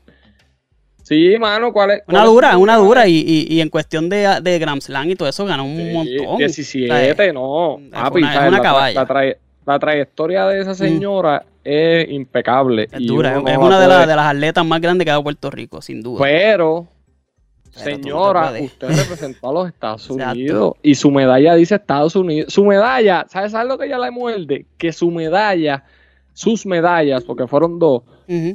Sí. 1.04 1.36
mano, 1.38 1.72
¿cuál 1.72 1.90
es? 1.92 2.02
Una 2.08 2.18
cuál 2.20 2.26
dura, 2.26 2.56
una 2.58 2.76
dura. 2.76 3.06
Y, 3.08 3.18
y, 3.26 3.46
y 3.54 3.60
en 3.60 3.68
cuestión 3.68 4.08
de, 4.08 4.38
de 4.42 4.58
Grand 4.58 4.80
Slam 4.80 5.10
y 5.10 5.14
todo 5.16 5.28
eso, 5.28 5.44
ganó 5.46 5.64
un 5.64 5.76
Sí, 5.76 5.92
montón. 5.92 6.38
17, 6.38 6.88
¿sabes? 7.14 7.34
no. 7.34 7.78
Papi, 7.90 8.18
una- 8.18 8.32
es 8.34 8.38
una 8.40 8.50
la, 8.50 8.60
caballa. 8.62 9.00
La, 9.00 9.06
traye- 9.06 9.38
la 9.64 9.78
trayectoria 9.78 10.46
de 10.46 10.60
esa 10.60 10.74
señora 10.74 11.44
es 11.64 12.10
impecable. 12.10 12.88
Es 12.90 13.06
dura, 13.06 13.36
es 13.46 13.58
una 13.58 13.80
de, 13.80 13.88
las 13.88 14.06
de 14.06 14.16
las 14.16 14.26
atletas 14.26 14.64
más 14.64 14.80
grandes 14.80 15.04
que 15.04 15.10
ha 15.10 15.14
dado 15.14 15.22
Puerto 15.22 15.50
Rico, 15.50 15.80
sin 15.80 16.02
duda. 16.02 16.20
Pero, 16.22 16.88
señora, 17.70 18.52
usted 18.60 18.88
representó 18.88 19.50
a 19.50 19.52
los 19.52 19.68
Estados. 19.68 20.10
Unidos 20.10 20.74
y 20.82 20.94
su 20.94 21.10
medalla 21.10 21.54
dice 21.54 21.76
Estados 21.76 22.16
Unidos. 22.16 22.52
Su 22.52 22.64
medalla, 22.64 23.26
¿sabes, 23.28 23.52
¿sabes 23.52 23.68
lo 23.68 23.78
que 23.78 23.86
ella 23.86 23.98
le 23.98 24.10
muerde? 24.10 24.66
Que 24.76 24.92
su 24.92 25.10
medalla, 25.10 25.84
sus 26.32 26.66
medallas, 26.66 27.22
porque 27.24 27.46
fueron 27.46 27.78
dos, 27.78 28.02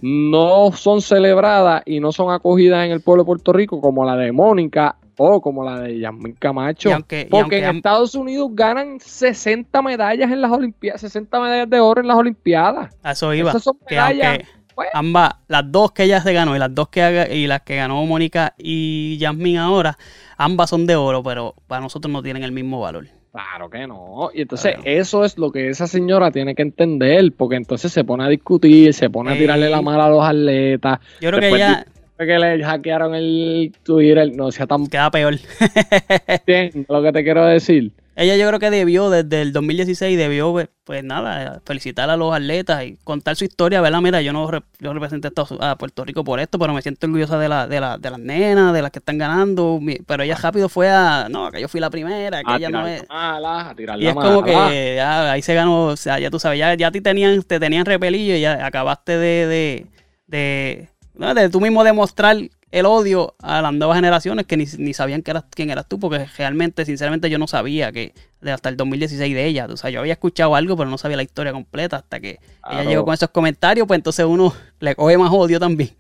no 0.02 0.72
son 0.74 1.02
celebradas 1.02 1.84
y 1.86 2.00
no 2.00 2.12
son 2.12 2.34
acogidas 2.34 2.86
en 2.86 2.92
el 2.92 3.02
pueblo 3.02 3.24
de 3.24 3.28
Puerto 3.28 3.54
Rico 3.54 3.80
como 3.80 4.04
la 4.04 4.18
de 4.18 4.32
Mónica 4.32 4.98
como 5.18 5.64
la 5.66 5.80
de 5.82 6.00
Yasmín 6.00 6.34
Camacho. 6.34 6.94
Aunque- 6.94 7.28
porque 7.30 7.60
en 7.60 7.78
Estados 7.78 8.16
Unidos 8.16 8.50
ganan 8.54 9.00
60 9.00 9.82
medallas 9.82 10.32
en 10.32 10.42
las 10.42 10.52
Olimpiadas, 10.52 11.02
60 11.02 11.40
medallas 11.40 11.70
de 11.70 11.80
oro 11.80 12.02
en 12.02 12.08
las 12.08 12.18
Olimpiadas. 12.18 12.96
A 13.04 13.12
eso 13.12 13.34
iba. 13.34 13.50
Esas 13.50 13.64
son 13.64 13.78
que 13.88 13.96
medallas. 13.96 14.28
aunque 14.28 14.46
pues. 14.76 14.90
ambas, 14.94 15.32
las 15.48 15.72
dos 15.72 15.92
que 15.92 16.04
ella 16.04 16.22
se 16.22 16.34
ganó 16.34 16.56
y 16.56 16.60
las 16.60 16.74
dos 16.74 16.90
que 16.90 17.30
y 17.34 17.48
las 17.48 17.62
que 17.64 17.76
ganó 17.76 18.06
Mónica 18.06 18.54
y 18.58 19.18
Yasmin 19.18 19.58
ahora, 19.58 19.98
ambas 20.38 20.70
son 20.70 20.86
de 20.86 20.96
oro, 20.96 21.24
pero 21.24 21.56
para 21.68 21.82
nosotros 21.82 22.12
no 22.12 22.22
tienen 22.22 22.44
el 22.44 22.52
mismo 22.52 22.80
valor. 22.80 23.08
Claro 23.32 23.70
que 23.70 23.86
no. 23.86 24.30
Y 24.34 24.42
entonces 24.42 24.74
Claro. 24.76 24.90
eso 24.90 25.24
es 25.26 25.38
lo 25.38 25.52
que 25.52 25.70
esa 25.70 25.86
señora 25.86 26.32
tiene 26.32 26.56
que 26.56 26.64
entender, 26.64 27.34
porque 27.38 27.56
entonces 27.56 27.92
se 27.92 28.04
pone 28.04 28.24
a 28.24 28.28
discutir, 28.30 28.94
se 28.96 29.10
pone 29.12 29.32
a 29.32 29.38
tirarle 29.38 29.70
la 29.70 29.82
mala 29.82 30.06
a 30.06 30.10
los 30.10 30.24
atletas. 30.26 31.00
Yo 31.22 31.30
creo 31.30 31.40
que 31.42 31.50
ella 31.50 31.86
que 32.26 32.40
le 32.40 32.64
hackearon 32.64 33.14
el 33.16 33.74
Twitter, 33.84 34.32
no 34.36 34.52
sea 34.52 34.68
tan 34.68 34.88
queda 34.88 35.12
peor. 35.12 35.36
bien 36.48 36.86
lo 36.90 37.04
que 37.04 37.12
te 37.12 37.24
quiero 37.24 37.46
decir. 37.46 37.92
Ella 38.20 38.36
yo 38.36 38.48
creo 38.48 38.60
que 38.60 38.72
debió, 38.72 39.12
desde 39.12 39.44
el 39.44 39.54
2016, 39.54 40.18
debió, 40.18 40.52
pues, 40.84 41.04
nada, 41.04 41.62
felicitar 41.64 42.10
a 42.10 42.18
los 42.18 42.34
atletas 42.34 42.84
y 42.84 42.98
contar 43.04 43.36
su 43.36 43.46
historia, 43.46 43.80
¿verdad? 43.80 44.02
Mira, 44.02 44.24
yo 44.24 44.34
no 44.34 44.50
yo 44.80 44.92
representé 44.92 45.30
a, 45.60 45.78
Puerto 45.78 46.04
Rico 46.04 46.24
por 46.24 46.40
esto, 46.40 46.58
pero 46.58 46.74
me 46.74 46.82
siento 46.82 47.06
orgullosa 47.06 47.38
de, 47.38 47.48
la, 47.48 47.68
de, 47.68 47.80
la, 47.80 48.00
de 48.00 48.10
las 48.10 48.20
nenas, 48.20 48.74
de 48.74 48.82
las 48.82 48.90
que 48.90 48.98
están 48.98 49.20
ganando. 49.20 49.80
Pero 50.08 50.24
ella 50.24 50.34
rápido 50.34 50.68
fue 50.68 50.90
a, 50.90 51.28
no, 51.30 51.52
que 51.52 51.62
yo 51.62 51.68
fui 51.68 51.80
la 51.80 51.92
primera, 51.92 52.42
que 52.42 52.52
A 52.52 52.56
ella 52.56 52.68
tirar 52.70 52.82
no 52.82 52.88
es... 52.88 53.08
mala, 53.08 53.70
a 53.70 53.76
tirar 53.76 54.02
Y 54.02 54.08
es 54.08 54.16
como 54.16 54.42
que 54.42 54.96
ya, 54.96 55.32
ahí 55.32 55.44
se 55.44 55.54
ganó, 55.54 55.86
o 55.86 55.96
sea, 55.96 56.18
ya 56.18 56.32
tú 56.32 56.40
sabes, 56.40 56.58
ya, 56.58 56.74
ya 56.74 56.90
te 56.90 57.02
tenían, 57.02 57.44
te 57.44 57.60
tenían 57.60 57.86
repelillo 57.86 58.34
y 58.34 58.42
ya 58.42 58.66
acabaste 58.66 59.16
de, 59.16 59.46
de, 59.46 59.86
de, 60.26 60.90
no, 61.18 61.34
de 61.34 61.50
tú 61.50 61.62
mismo 61.62 61.84
demostrar 61.84 62.38
el 62.72 62.86
odio 62.86 63.36
a 63.42 63.62
las 63.62 63.74
nuevas 63.74 63.96
generaciones 63.96 64.46
que 64.46 64.58
ni, 64.58 64.66
ni 64.78 64.94
sabían 64.94 65.22
que 65.22 65.32
eras, 65.32 65.46
quién 65.50 65.70
eras 65.70 65.88
tú, 65.88 66.00
porque 66.00 66.26
realmente, 66.38 66.86
sinceramente, 66.86 67.30
yo 67.30 67.38
no 67.38 67.48
sabía 67.48 67.92
que 67.92 68.14
de 68.42 68.52
hasta 68.52 68.70
el 68.70 68.78
2016 68.78 69.34
de 69.34 69.46
ella, 69.46 69.68
o 69.70 69.78
sea, 69.78 69.90
yo 69.90 70.00
había 70.00 70.14
escuchado 70.14 70.56
algo, 70.56 70.76
pero 70.76 70.90
no 70.90 70.98
sabía 70.98 71.18
la 71.18 71.24
historia 71.24 71.54
completa 71.54 71.98
hasta 71.98 72.20
que 72.20 72.40
ella 72.70 72.84
llegó 72.84 73.06
con 73.06 73.14
esos 73.14 73.30
comentarios, 73.30 73.88
pues 73.88 73.98
entonces 73.98 74.26
uno 74.26 74.54
le 74.80 74.96
coge 74.96 75.18
más 75.18 75.32
odio 75.32 75.60
también. 75.60 75.92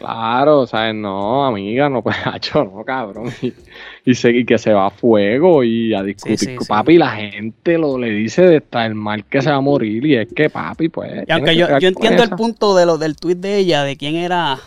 Claro, 0.00 0.66
¿sabes? 0.66 0.94
No, 0.94 1.44
amiga, 1.46 1.88
no, 1.88 2.02
pues, 2.02 2.16
hacho, 2.26 2.64
no, 2.64 2.84
cabrón. 2.84 3.32
Y, 3.42 3.52
y, 4.04 4.14
se- 4.14 4.30
y 4.36 4.44
que 4.44 4.58
se 4.58 4.72
va 4.72 4.86
a 4.86 4.90
fuego 4.90 5.62
y 5.62 5.94
a 5.94 6.02
discutir. 6.02 6.38
sí, 6.38 6.46
sí. 6.58 6.66
papi, 6.68 6.96
la 6.98 7.10
gente 7.10 7.78
lo 7.78 7.96
le 7.98 8.10
dice 8.10 8.42
de 8.42 8.56
estar 8.56 8.86
el 8.86 8.94
mal 8.94 9.24
que 9.26 9.40
se 9.42 9.50
va 9.50 9.56
a 9.56 9.60
morir 9.60 10.04
y 10.06 10.16
es 10.16 10.28
que, 10.34 10.50
papi, 10.50 10.88
pues... 10.88 11.24
Y 11.28 11.32
aunque 11.32 11.54
yo, 11.54 11.68
con 11.68 11.84
entiendo 11.84 12.22
el 12.22 12.30
punto 12.30 12.74
de 12.74 12.86
lo, 12.86 12.98
del 12.98 13.14
tweet 13.16 13.36
de 13.36 13.58
ella, 13.58 13.84
de 13.84 13.96
quién 13.96 14.16
era, 14.16 14.58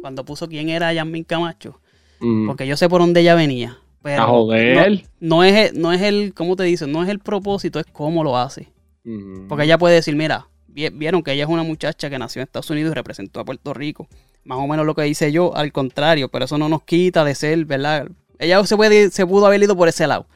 cuando 0.00 0.24
puso 0.24 0.48
quién 0.48 0.68
era 0.68 0.92
Yasmin 0.92 1.24
Camacho, 1.24 1.80
Mm. 2.20 2.46
porque 2.48 2.66
yo 2.66 2.76
sé 2.76 2.88
por 2.88 3.00
dónde 3.00 3.20
ella 3.20 3.36
venía. 3.36 3.78
Pero 4.02 4.22
A 4.22 4.26
joder. 4.26 5.04
No, 5.20 5.36
no 5.36 5.44
es, 5.44 5.54
el- 5.70 5.80
no 5.80 5.92
es 5.92 6.02
el, 6.02 6.34
¿cómo 6.34 6.56
te 6.56 6.64
dice? 6.64 6.86
No 6.88 7.02
es 7.04 7.08
el 7.08 7.20
propósito, 7.20 7.78
es 7.78 7.86
cómo 7.86 8.24
lo 8.24 8.36
hace. 8.36 8.68
Mm. 9.04 9.46
Porque 9.48 9.64
ella 9.64 9.78
puede 9.78 9.94
decir, 9.94 10.16
mira, 10.16 10.48
vi- 10.66 10.88
vieron 10.90 11.22
que 11.22 11.32
ella 11.32 11.44
es 11.44 11.48
una 11.48 11.62
muchacha 11.62 12.10
que 12.10 12.18
nació 12.18 12.40
en 12.40 12.44
Estados 12.46 12.70
Unidos 12.70 12.90
y 12.90 12.94
representó 12.94 13.38
a 13.40 13.44
Puerto 13.44 13.72
Rico. 13.72 14.08
Más 14.44 14.58
o 14.58 14.66
menos 14.66 14.86
lo 14.86 14.94
que 14.94 15.02
dice 15.02 15.30
yo, 15.30 15.54
al 15.54 15.72
contrario, 15.72 16.28
pero 16.28 16.46
eso 16.46 16.56
no 16.58 16.68
nos 16.68 16.82
quita 16.82 17.24
de 17.24 17.34
ser, 17.34 17.64
¿verdad? 17.64 18.08
Ella 18.38 18.64
se, 18.64 18.76
puede, 18.76 19.10
se 19.10 19.26
pudo 19.26 19.46
haber 19.46 19.62
ido 19.62 19.76
por 19.76 19.88
ese 19.88 20.06
lado. 20.06 20.26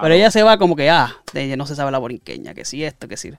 Pero 0.00 0.14
ella 0.14 0.30
se 0.30 0.42
va 0.42 0.58
como 0.58 0.76
que, 0.76 0.88
ah, 0.88 1.14
ella 1.34 1.56
no 1.56 1.66
se 1.66 1.74
sabe 1.74 1.90
la 1.90 1.98
borinqueña, 1.98 2.54
que 2.54 2.64
sí 2.64 2.82
esto, 2.82 3.06
que 3.06 3.16
sí. 3.16 3.32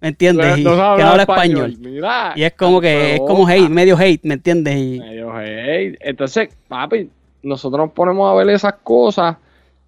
¿Me 0.00 0.08
entiendes? 0.08 0.58
Y 0.58 0.62
No 0.62 0.72
que 0.96 1.02
no 1.02 1.08
habla 1.08 1.22
español. 1.22 1.74
Mira, 1.78 2.32
Y 2.36 2.42
es 2.42 2.52
como 2.52 2.80
que, 2.80 3.14
es 3.14 3.20
como 3.20 3.48
hate, 3.48 3.70
medio 3.70 3.96
hate, 3.96 4.22
¿me 4.24 4.34
entiendes? 4.34 4.76
Y, 4.76 5.00
Medio 5.00 5.34
hate. 5.34 5.96
Entonces, 6.00 6.50
papi, 6.68 7.10
nosotros 7.42 7.86
nos 7.86 7.92
ponemos 7.92 8.30
a 8.30 8.34
ver 8.34 8.50
esas 8.50 8.74
cosas 8.82 9.36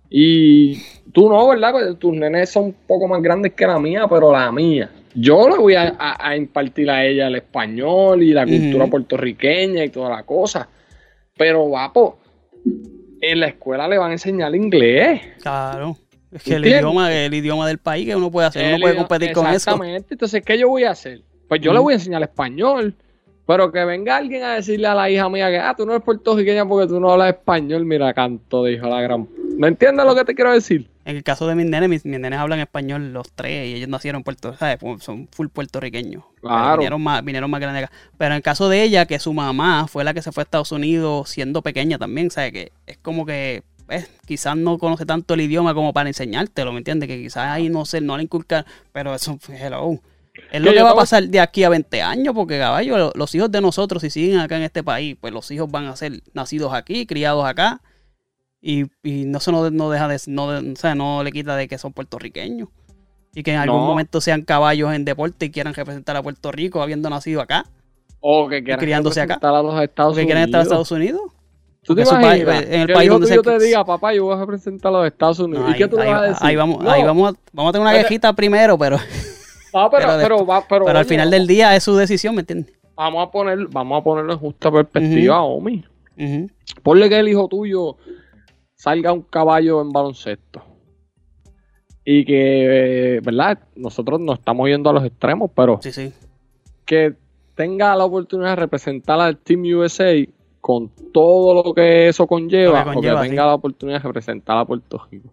y 0.08 0.80
tú 1.12 1.28
no, 1.28 1.48
¿verdad? 1.48 1.72
Pues 1.72 1.98
tus 1.98 2.14
nenes 2.14 2.50
son 2.50 2.64
un 2.64 2.76
poco 2.86 3.06
más 3.06 3.20
grandes 3.20 3.52
que 3.52 3.66
la 3.66 3.78
mía, 3.78 4.06
pero 4.08 4.32
la 4.32 4.50
mía. 4.50 4.90
Yo 5.20 5.48
le 5.48 5.56
voy 5.58 5.74
a, 5.74 5.96
a- 5.98 6.28
a 6.30 6.36
impartir 6.36 6.88
a 6.90 7.04
ella 7.04 7.26
el 7.28 7.36
español 7.36 8.22
y 8.22 8.32
la 8.32 8.46
cultura 8.46 8.86
puertorriqueña 8.86 9.84
y 9.84 9.88
toda 9.90 10.10
la 10.10 10.22
cosa. 10.22 10.68
Pero, 11.36 11.68
vapo, 11.70 12.18
en 13.20 13.40
la 13.40 13.46
escuela 13.48 13.88
le 13.88 13.98
van 13.98 14.10
a 14.10 14.14
enseñar 14.14 14.54
inglés. 14.54 15.20
claro. 15.42 15.96
Es 16.30 16.42
que 16.42 16.50
el 16.50 16.56
¿Entiendes? 16.56 16.80
idioma, 16.82 17.10
el 17.10 17.32
idioma 17.32 17.66
del 17.66 17.78
país 17.78 18.06
que 18.06 18.14
uno 18.14 18.30
puede 18.30 18.48
hacer, 18.48 18.68
uno 18.74 18.82
puede 18.82 18.96
competir 18.96 19.32
con 19.32 19.46
eso. 19.46 19.54
Exactamente. 19.56 20.08
Entonces, 20.12 20.42
¿qué 20.44 20.58
yo 20.58 20.68
voy 20.68 20.84
a 20.84 20.90
hacer? 20.90 21.22
Pues 21.48 21.62
yo 21.62 21.72
le 21.72 21.78
voy 21.78 21.94
a 21.94 21.96
enseñar 21.96 22.22
español. 22.22 22.94
Pero 23.46 23.72
que 23.72 23.82
venga 23.86 24.18
alguien 24.18 24.42
a 24.42 24.56
decirle 24.56 24.88
a 24.88 24.94
la 24.94 25.08
hija 25.08 25.26
mía 25.30 25.48
que, 25.48 25.56
ah, 25.56 25.74
tú 25.74 25.86
no 25.86 25.92
eres 25.92 26.04
puertorriqueña 26.04 26.68
porque 26.68 26.86
tú 26.86 27.00
no 27.00 27.10
hablas 27.10 27.30
español. 27.30 27.86
Mira, 27.86 28.12
canto 28.12 28.62
de 28.64 28.72
hijo 28.74 28.84
de 28.84 28.90
la 28.90 29.00
gran... 29.00 29.26
¿Me 29.56 29.68
entiendes 29.68 30.04
lo 30.04 30.14
que 30.14 30.22
te 30.26 30.34
quiero 30.34 30.52
decir? 30.52 30.86
En 31.08 31.16
el 31.16 31.22
caso 31.22 31.46
de 31.46 31.54
mis 31.54 31.64
nenes, 31.64 31.88
mis, 31.88 32.04
mis 32.04 32.20
nenes 32.20 32.38
hablan 32.38 32.58
español 32.60 33.14
los 33.14 33.32
tres 33.32 33.66
y 33.66 33.74
ellos 33.76 33.88
nacieron 33.88 34.20
en 34.20 34.24
Puerto 34.24 34.54
¿sabes? 34.54 34.78
Son 35.00 35.26
full 35.32 35.46
puertorriqueños. 35.48 36.22
Claro. 36.42 36.76
Vinieron 36.76 37.02
más, 37.02 37.24
vinieron 37.24 37.50
más 37.50 37.60
grandes 37.60 37.84
acá. 37.84 37.92
Pero 38.18 38.32
en 38.32 38.36
el 38.36 38.42
caso 38.42 38.68
de 38.68 38.82
ella, 38.82 39.06
que 39.06 39.18
su 39.18 39.32
mamá 39.32 39.88
fue 39.88 40.04
la 40.04 40.12
que 40.12 40.20
se 40.20 40.32
fue 40.32 40.42
a 40.42 40.44
Estados 40.44 40.70
Unidos 40.70 41.30
siendo 41.30 41.62
pequeña 41.62 41.96
también, 41.96 42.30
¿sabes? 42.30 42.52
Que 42.52 42.72
es 42.86 42.98
como 42.98 43.24
que 43.24 43.62
pues, 43.86 44.06
quizás 44.26 44.54
no 44.58 44.76
conoce 44.76 45.06
tanto 45.06 45.32
el 45.32 45.40
idioma 45.40 45.72
como 45.72 45.94
para 45.94 46.10
enseñártelo, 46.10 46.72
¿me 46.72 46.78
entiendes? 46.78 47.08
Que 47.08 47.22
quizás 47.22 47.46
ahí 47.48 47.70
no 47.70 47.86
sé, 47.86 48.02
no 48.02 48.18
le 48.18 48.24
inculcar, 48.24 48.66
pero 48.92 49.14
eso, 49.14 49.38
hello. 49.48 49.98
Es 50.52 50.60
lo 50.60 50.70
Que 50.72 50.82
va 50.82 50.90
a 50.90 50.94
pasar 50.94 51.26
de 51.26 51.40
aquí 51.40 51.64
a 51.64 51.70
20 51.70 52.02
años, 52.02 52.34
porque 52.34 52.58
caballo, 52.58 52.98
lo- 52.98 53.12
los 53.14 53.34
hijos 53.34 53.50
de 53.50 53.62
nosotros, 53.62 54.02
si 54.02 54.10
siguen 54.10 54.40
acá 54.40 54.58
en 54.58 54.62
este 54.64 54.84
país, 54.84 55.16
pues 55.18 55.32
los 55.32 55.50
hijos 55.50 55.70
van 55.70 55.86
a 55.86 55.96
ser 55.96 56.22
nacidos 56.34 56.74
aquí, 56.74 57.06
criados 57.06 57.46
acá, 57.46 57.80
y, 58.60 58.84
y 59.02 59.24
no 59.24 59.38
eso 59.38 59.52
no, 59.52 59.70
no 59.70 59.90
deja 59.90 60.08
de, 60.08 60.18
no, 60.26 60.46
o 60.46 60.76
sea, 60.76 60.94
no 60.94 61.22
le 61.22 61.32
quita 61.32 61.56
de 61.56 61.68
que 61.68 61.78
son 61.78 61.92
puertorriqueños. 61.92 62.68
Y 63.34 63.42
que 63.42 63.52
en 63.52 63.58
algún 63.58 63.80
No. 63.80 63.86
momento 63.86 64.20
sean 64.20 64.42
caballos 64.42 64.92
en 64.94 65.04
deporte 65.04 65.46
y 65.46 65.50
quieran 65.50 65.74
representar 65.74 66.16
a 66.16 66.22
Puerto 66.22 66.50
Rico 66.50 66.82
habiendo 66.82 67.08
nacido 67.10 67.40
acá, 67.40 67.66
O 68.20 68.48
que 68.48 68.62
quieran 68.64 68.80
criándose 68.80 69.20
acá. 69.20 69.34
representar 69.34 69.54
a 69.54 69.62
los 69.62 69.82
Estados 69.82 70.12
o 70.12 70.16
que 70.16 70.24
quieran 70.24 70.44
estar 70.44 70.62
en 70.62 70.66
Unidos. 70.66 70.82
Estados 70.88 70.90
Unidos. 70.92 71.20
¿Tú 71.82 71.94
te 71.94 72.02
imaginas? 72.02 72.44
país- 72.46 72.66
en 72.68 72.80
el 72.80 72.86
que 72.88 72.92
país 72.94 73.06
hijo 73.06 73.14
donde 73.14 73.26
se- 73.28 73.38
te 73.40 73.58
diga, 73.64 73.84
papá, 73.84 74.12
yo 74.12 74.24
voy 74.24 74.34
a 74.34 74.40
representar 74.40 74.88
a 74.92 74.98
los 74.98 75.06
Estados 75.06 75.38
Unidos. 75.38 75.64
No, 75.64 75.70
¿Y 75.70 75.74
qué 75.76 75.84
ahí- 75.84 75.90
tú 75.90 75.98
ahí- 76.00 76.08
vas 76.10 76.20
a 76.20 76.22
decir? 76.24 76.46
ahí 76.46 76.56
vamos, 76.56 76.82
No, 76.82 76.90
ahí 76.90 77.02
vamos, 77.04 77.32
a, 77.32 77.38
vamos 77.52 77.70
a 77.70 77.72
tener 77.72 77.86
una 77.88 77.96
quejita 78.02 78.32
primero, 78.32 78.76
pero, 78.76 78.96
no, 79.74 79.90
pero, 79.90 80.06
pero 80.06 80.18
pero, 80.20 80.46
va- 80.46 80.64
pero, 80.68 80.84
pero 80.84 80.98
al 80.98 81.04
final 81.04 81.30
del 81.30 81.46
día 81.46 81.76
es 81.76 81.84
su 81.84 81.96
decisión, 81.96 82.34
¿me 82.34 82.40
entiendes? 82.40 82.74
Vamos 82.96 83.26
a 83.26 83.30
poner, 83.30 83.68
vamos 83.68 84.00
a 84.00 84.04
ponerlo 84.04 84.32
en 84.32 84.38
justa 84.40 84.70
perspectiva, 84.72 85.40
Omi. 85.42 85.84
Ujú. 86.18 86.50
Ponle 86.82 87.08
que 87.08 87.18
el 87.20 87.28
hijo 87.28 87.46
tuyo 87.48 87.96
salga 88.78 89.12
un 89.12 89.22
caballo 89.22 89.80
en 89.82 89.90
baloncesto. 89.90 90.62
Y 92.04 92.24
que, 92.24 93.16
eh, 93.16 93.20
¿verdad? 93.20 93.58
Nosotros 93.76 94.20
no 94.20 94.32
estamos 94.32 94.68
yendo 94.68 94.88
a 94.88 94.92
los 94.94 95.04
extremos, 95.04 95.50
pero 95.54 95.78
Sí, 95.82 95.92
sí. 95.92 96.12
que 96.86 97.14
tenga 97.54 97.94
la 97.96 98.04
oportunidad 98.04 98.50
de 98.50 98.56
representar 98.56 99.20
al 99.20 99.36
Team 99.36 99.62
USA 99.76 100.14
con 100.60 100.90
todo 101.12 101.62
lo 101.62 101.74
que 101.74 102.08
eso 102.08 102.26
conlleva, 102.26 102.84
que 102.84 102.94
conlleva, 102.94 103.20
o 103.20 103.22
que 103.22 103.28
tenga 103.28 103.42
sí. 103.42 103.48
la 103.48 103.54
oportunidad 103.54 103.98
de 104.00 104.08
representar 104.08 104.56
a 104.56 104.64
Puerto 104.64 105.02
Rico. 105.10 105.28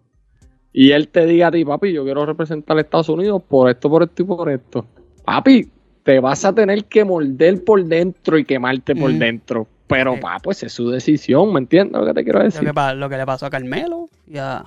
Y 0.72 0.90
él 0.90 1.08
te 1.08 1.24
diga 1.24 1.46
a 1.46 1.50
ti, 1.50 1.64
papi, 1.64 1.92
yo 1.92 2.04
quiero 2.04 2.26
representar 2.26 2.76
a 2.76 2.80
Estados 2.82 3.08
Unidos 3.08 3.42
por 3.48 3.70
esto, 3.70 3.88
por 3.88 4.02
esto 4.02 4.22
y 4.22 4.26
por 4.26 4.50
esto. 4.50 4.84
Papi, 5.24 5.70
te 6.02 6.20
vas 6.20 6.44
a 6.44 6.54
tener 6.54 6.84
que 6.84 7.04
morder 7.04 7.64
por 7.64 7.82
dentro 7.84 8.38
y 8.38 8.44
quemarte 8.44 8.94
por 8.94 9.10
dentro. 9.12 9.66
Pero, 9.88 10.18
pa, 10.18 10.38
pues 10.40 10.62
es 10.64 10.72
su 10.72 10.90
decisión, 10.90 11.52
¿me 11.52 11.60
entiendes 11.60 12.00
lo 12.00 12.06
que 12.06 12.14
te 12.14 12.24
quiero 12.24 12.40
Lo 12.40 12.44
decir? 12.46 12.60
que, 12.72 12.94
lo 12.94 13.08
que 13.08 13.16
le 13.16 13.26
pasó 13.26 13.46
a 13.46 13.50
Carmelo, 13.50 14.08
ya. 14.26 14.64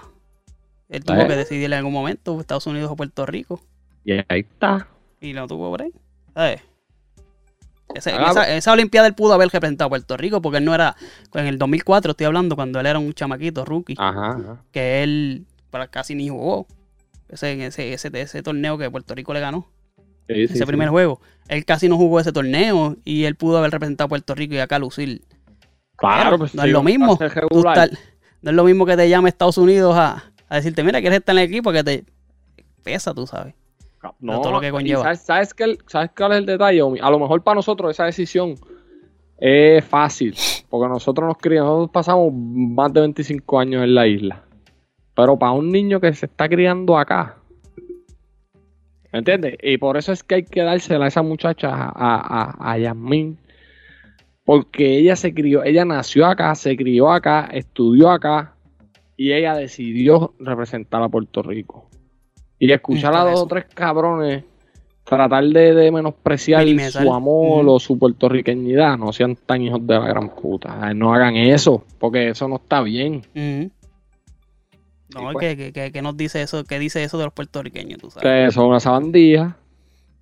Él 0.88 1.04
tuvo 1.04 1.18
Eh. 1.22 1.28
que 1.28 1.36
decidir 1.36 1.66
en 1.66 1.74
algún 1.74 1.94
momento, 1.94 2.40
Estados 2.40 2.66
Unidos 2.68 2.90
o 2.92 2.96
Puerto 2.96 3.26
Rico. 3.26 3.62
Y 4.06 4.14
ahí 4.14 4.40
está. 4.40 4.88
Y 5.20 5.34
lo 5.34 5.46
tuvo 5.48 5.70
por 5.70 5.82
ahí. 5.84 5.92
¿Sabes? 6.34 6.62
Ese- 7.94 8.12
Ah, 8.12 8.28
esa, 8.32 8.56
esa 8.56 8.72
Olimpiada 8.72 9.08
él 9.08 9.16
pudo 9.16 9.34
haber 9.34 9.50
representado 9.50 9.88
a 9.88 9.90
Puerto 9.90 10.16
Rico 10.16 10.42
porque 10.42 10.60
él 10.60 10.66
no 10.66 10.74
era. 10.76 10.96
En 11.34 11.48
el 11.48 11.58
2004 11.58 12.12
estoy 12.12 12.26
hablando, 12.28 12.56
cuando 12.56 12.80
él 12.80 12.86
era 12.86 13.00
un 13.00 13.14
chamaquito, 13.14 13.66
rookie, 13.66 13.96
Ajá, 13.98 14.32
ajá. 14.32 14.64
que 14.72 15.04
él 15.04 15.46
para 15.72 15.88
casi 15.88 16.16
ni 16.16 16.30
jugó. 16.30 16.68
Ese, 17.30 17.66
ese, 17.66 17.94
ese, 17.94 18.10
ese 18.22 18.42
torneo 18.44 18.78
que 18.78 18.90
Puerto 18.90 19.14
Rico 19.16 19.34
le 19.34 19.40
ganó, 19.40 19.68
Sí, 20.30 20.44
ese 20.44 20.58
sí. 20.60 20.66
primer 20.66 20.90
juego. 20.90 21.20
Él 21.48 21.66
casi 21.66 21.90
no 21.90 21.98
jugó 21.98 22.20
ese 22.20 22.32
torneo 22.32 22.96
y 23.04 23.24
él 23.24 23.36
pudo 23.36 23.58
haber 23.58 23.72
representado 23.72 24.06
a 24.06 24.10
Puerto 24.10 24.36
Rico 24.36 24.54
y 24.54 24.60
acá 24.60 24.78
lucir. 24.78 25.24
Claro, 25.96 26.38
pues 26.38 26.54
no 26.56 26.64
es 26.64 26.72
lo 26.72 26.84
mismo. 26.84 27.18
estar- 27.18 27.90
no 28.42 28.52
es 28.52 28.56
lo 28.56 28.64
mismo 28.64 28.86
que 28.86 28.96
te 28.96 29.10
llame 29.10 29.30
Estados 29.30 29.58
Unidos 29.58 29.96
a, 29.98 30.32
a 30.48 30.56
decirte, 30.56 30.84
mira, 30.84 31.02
quieres 31.02 31.20
estar 31.20 31.36
en 31.36 31.40
el 31.42 31.50
equipo 31.50 31.72
que 31.72 31.84
te 31.84 32.04
pesa, 32.84 33.14
tú 33.14 33.28
sabes. 33.28 33.54
No, 34.20 34.40
todo 34.40 34.54
lo 34.54 34.62
que 34.62 34.68
y 34.68 34.72
conlleva. 34.72 35.02
¿Sabes, 35.16 35.22
sabes, 35.22 35.78
¿Sabes 35.88 36.12
cuál 36.16 36.32
es 36.34 36.38
el 36.38 36.46
detalle? 36.46 36.82
Omi? 36.82 37.00
A 37.02 37.10
lo 37.10 37.20
mejor 37.20 37.44
para 37.44 37.56
nosotros 37.56 37.92
esa 37.92 38.06
decisión 38.06 38.56
es 39.38 39.84
fácil, 39.84 40.36
porque 40.70 40.88
nosotros 40.88 41.28
nos 41.28 41.38
criamos, 41.38 41.70
nosotros 41.70 41.92
pasamos 41.92 42.32
más 42.34 42.94
de 42.94 43.02
25 43.02 43.60
años 43.60 43.84
en 43.84 43.96
la 43.96 44.08
isla. 44.08 44.44
Pero 45.16 45.38
para 45.38 45.52
un 45.52 45.70
niño 45.70 46.00
que 46.00 46.14
se 46.14 46.28
está 46.28 46.48
criando 46.48 46.98
acá, 46.98 47.39
¿me 49.12 49.20
entiendes? 49.20 49.58
Y 49.62 49.78
por 49.78 49.98
eso 49.98 50.12
es 50.12 50.24
que 50.24 50.36
hay 50.36 50.44
que 50.44 50.62
dársela 50.62 51.06
a 51.06 51.08
esa 51.08 51.22
muchacha, 51.22 51.70
a, 51.72 51.92
a, 51.96 52.72
a 52.72 52.78
Yasmín, 52.78 53.38
porque 54.44 54.98
ella 54.98 55.16
se 55.16 55.34
crió, 55.34 55.64
ella 55.64 55.86
nació 55.86 56.26
acá, 56.26 56.56
se 56.56 56.76
crió 56.76 57.12
acá, 57.12 57.50
estudió 57.52 58.10
acá, 58.10 58.56
y 59.16 59.34
ella 59.34 59.54
decidió 59.56 60.34
representar 60.40 61.04
a 61.04 61.10
Puerto 61.10 61.44
Rico. 61.44 61.90
Y 62.58 62.72
escuchar 62.72 63.16
a 63.16 63.24
dos 63.24 63.42
o 63.42 63.48
tres 63.48 63.66
cabrones 63.74 64.44
tratar 65.10 65.44
de, 65.44 65.74
de 65.74 65.92
menospreciar 65.92 66.64
Minimizar. 66.64 67.04
su 67.04 67.14
amor 67.14 67.66
o 67.68 67.80
su 67.80 67.98
puertorriqueñidad, 67.98 68.98
no 68.98 69.12
sean 69.12 69.36
tan 69.36 69.62
hijos 69.62 69.86
de 69.86 69.96
la 69.96 70.08
gran 70.08 70.30
puta. 70.30 70.94
No 70.94 71.14
hagan 71.14 71.36
eso, 71.36 71.84
porque 71.98 72.30
eso 72.30 72.48
no 72.48 72.58
está 72.58 72.82
bien. 72.82 73.24
Ujú. 73.36 73.72
No, 75.14 75.32
pues- 75.34 75.56
que, 75.58 75.72
que, 75.74 75.92
que, 75.92 76.02
nos 76.02 76.16
dice 76.18 76.42
eso, 76.42 76.64
que 76.64 76.78
dice 76.80 77.04
eso 77.04 77.18
de 77.18 77.26
los 77.26 77.34
puertorriqueños, 77.34 78.00
tú 78.00 78.12
sabes. 78.12 78.24
Que 78.48 78.52
son 78.54 78.68
una 78.68 78.80
sabandija. 78.80 79.58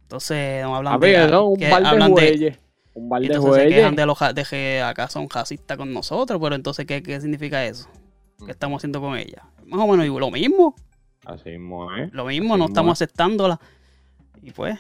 Entonces, 0.04 0.64
no 0.64 0.76
hablan 0.78 1.00
de, 1.00 1.30
son 1.30 1.44
un 1.50 1.58
que 1.58 1.66
de 1.66 1.74
hablan 1.74 2.14
de- 2.16 2.22
jueyes. 2.22 2.60
Un 2.94 3.10
bar 3.10 3.22
y 3.24 3.28
de 3.28 3.34
entonces 3.36 3.54
se 3.56 3.62
jueyes. 3.64 3.78
quejan 3.80 3.96
de, 3.96 4.06
los, 4.06 4.18
de 4.34 4.44
que 4.50 4.82
acá 4.82 5.08
son 5.08 5.30
racistas 5.30 5.78
con 5.78 5.94
nosotros, 5.94 6.40
pero 6.42 6.56
entonces, 6.56 6.86
¿qué, 6.88 7.04
qué 7.04 7.20
significa 7.22 7.64
eso? 7.66 7.88
¿Qué 8.44 8.52
estamos 8.52 8.80
haciendo 8.80 9.00
con 9.02 9.16
ella? 9.18 9.44
Más 9.66 9.82
o 9.82 9.88
menos 9.88 10.08
lo 10.20 10.32
mismo, 10.32 10.74
Así 11.26 11.50
mismo, 11.50 11.94
¿eh? 11.96 12.10
lo 12.14 12.26
mismo, 12.26 12.54
Así 12.56 12.60
no 12.60 12.66
estamos 12.68 12.94
es. 12.94 13.02
aceptándola. 13.04 13.60
Y 14.42 14.52
pues, 14.52 14.80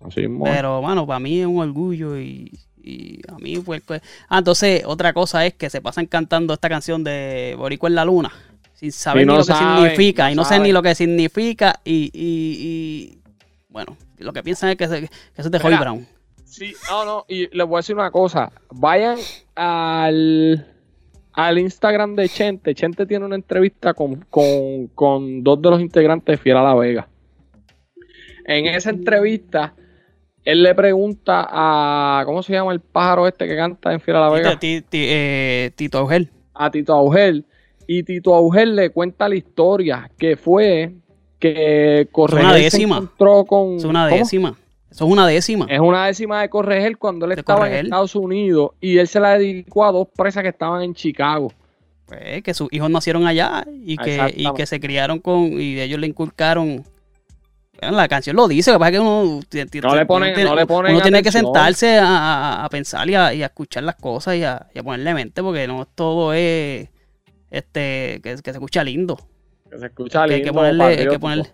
Así 0.00 0.20
mismo. 0.20 0.46
es. 0.46 0.54
Pero, 0.54 0.80
mano, 0.80 1.06
para 1.06 1.18
mí 1.18 1.40
es 1.40 1.46
un 1.46 1.58
orgullo 1.58 2.16
y, 2.18 2.58
y 2.82 3.20
a 3.28 3.34
mí 3.36 3.56
fue... 3.56 3.80
pues- 3.80 4.00
Ah, 4.28 4.38
entonces, 4.38 4.82
otra 4.86 5.12
cosa 5.12 5.44
es 5.44 5.52
que 5.54 5.68
se 5.68 5.80
pasan 5.82 6.06
cantando 6.06 6.54
esta 6.54 6.68
canción 6.68 7.02
de 7.04 7.56
Boricua 7.58 7.88
en 7.90 7.94
la 7.96 8.04
Luna, 8.06 8.32
sin 8.80 8.92
saber 8.92 9.24
Y 9.24 9.26
no 9.26 9.32
ni 9.34 9.38
lo 9.38 9.44
que 9.44 9.52
significa, 9.54 10.24
no 10.24 10.30
y 10.32 10.34
no 10.36 10.44
sé 10.44 10.58
ni 10.58 10.72
lo 10.72 10.82
que 10.82 10.94
significa, 10.94 11.80
y, 11.84 12.10
y, 12.14 12.56
y, 13.14 13.18
bueno, 13.68 13.94
lo 14.18 14.32
que 14.32 14.42
piensan 14.42 14.70
es 14.70 14.76
que, 14.76 14.88
se- 14.88 15.00
que 15.02 15.06
eso 15.36 15.48
es 15.48 15.50
de 15.50 15.58
Mira, 15.62 15.80
Brown. 15.80 16.06
Sí, 16.46 16.72
no, 16.88 17.04
no, 17.04 17.24
y 17.28 17.54
les 17.54 17.66
voy 17.66 17.76
a 17.76 17.80
decir 17.80 17.94
una 17.94 18.10
cosa. 18.10 18.50
Vayan 18.70 19.18
al, 19.54 20.66
al 21.34 21.58
Instagram 21.58 22.16
de 22.16 22.28
Chente. 22.30 22.74
Chente 22.74 23.04
tiene 23.06 23.26
una 23.26 23.36
entrevista 23.36 23.92
con, 23.92 24.24
con, 24.30 24.86
con 24.94 25.44
dos 25.44 25.60
de 25.60 25.70
los 25.70 25.80
integrantes 25.80 26.32
de 26.38 26.42
Fiel 26.42 26.56
a 26.56 26.62
la 26.62 26.74
Vega. 26.74 27.06
En 28.46 28.66
esa 28.66 28.90
entrevista, 28.90 29.74
él 30.44 30.62
le 30.62 30.74
pregunta 30.74 31.46
a. 31.48 32.22
¿Cómo 32.24 32.42
se 32.42 32.54
llama 32.54 32.72
el 32.72 32.80
pájaro 32.80 33.28
este 33.28 33.46
que 33.46 33.56
canta 33.56 33.92
en 33.92 34.00
Fiel 34.00 34.16
a 34.16 34.20
la 34.20 34.30
Vega? 34.30 34.58
Eh, 34.60 35.70
Tito 35.76 35.98
Augel. 35.98 36.30
a 36.54 36.70
Tito 36.70 36.94
Augel. 36.94 37.44
Y 37.92 38.04
Tito 38.04 38.34
Augel 38.36 38.76
le 38.76 38.90
cuenta 38.90 39.28
la 39.28 39.34
historia 39.34 40.08
que 40.16 40.36
fue 40.36 40.92
que 41.40 42.06
Corregel 42.12 42.52
se 42.54 42.58
décima. 42.62 42.96
encontró 42.98 43.44
con. 43.44 43.76
Es 43.78 43.84
una 43.84 44.08
¿cómo? 44.08 44.16
décima. 44.20 44.56
Eso 44.88 45.06
es 45.06 45.10
una 45.10 45.26
décima. 45.26 45.66
Es 45.68 45.80
una 45.80 46.06
décima 46.06 46.40
de 46.42 46.48
Corregel 46.48 46.98
cuando 46.98 47.26
él 47.26 47.32
estaba 47.32 47.60
Corregel. 47.60 47.80
en 47.80 47.86
Estados 47.86 48.14
Unidos 48.14 48.70
y 48.80 48.98
él 48.98 49.08
se 49.08 49.18
la 49.18 49.36
dedicó 49.38 49.84
a 49.84 49.90
dos 49.90 50.06
presas 50.16 50.44
que 50.44 50.50
estaban 50.50 50.82
en 50.82 50.94
Chicago. 50.94 51.52
Pues, 52.06 52.42
que 52.44 52.54
sus 52.54 52.72
hijos 52.72 52.90
nacieron 52.90 53.26
allá 53.26 53.64
y 53.84 53.96
que, 53.96 54.34
y 54.36 54.52
que 54.54 54.66
se 54.66 54.78
criaron 54.78 55.18
con... 55.18 55.60
Y 55.60 55.80
ellos 55.80 55.98
le 55.98 56.06
inculcaron... 56.08 56.84
Bueno, 57.80 57.96
la 57.96 58.06
canción 58.08 58.36
lo 58.36 58.46
dice, 58.46 58.70
lo 58.72 58.76
que 58.76 58.80
pasa 58.80 58.88
es 58.90 58.94
que 58.94 59.00
uno, 59.00 59.40
No 59.82 59.94
le 59.96 60.06
ponen- 60.06 60.28
uno 60.28 60.34
tiene, 60.34 60.50
no 60.50 60.54
le 60.56 60.66
ponen 60.66 60.92
uno 60.92 61.02
tiene 61.02 61.22
que 61.22 61.32
sentarse 61.32 61.98
a, 61.98 62.06
a- 62.06 62.64
a 62.64 62.68
pensar 62.68 63.08
y 63.10 63.14
a, 63.14 63.32
y 63.34 63.42
a 63.42 63.46
escuchar 63.46 63.82
las 63.84 63.96
cosas 63.96 64.36
y 64.36 64.44
a, 64.44 64.66
y 64.74 64.78
a 64.78 64.82
ponerle 64.84 65.14
mente 65.14 65.42
porque 65.42 65.66
no 65.66 65.86
todo 65.86 66.32
es 66.34 66.88
este 67.50 68.20
que, 68.22 68.36
que 68.36 68.50
se 68.52 68.58
escucha 68.58 68.84
lindo. 68.84 69.18
Que 69.70 69.78
se 69.78 69.86
escucha 69.86 70.26
Que 70.26 70.34
hay 70.34 70.38
lindo, 70.40 70.52
que 70.52 70.56
ponerle, 70.56 70.84
hay 70.84 71.08
que 71.08 71.18
ponerle. 71.18 71.46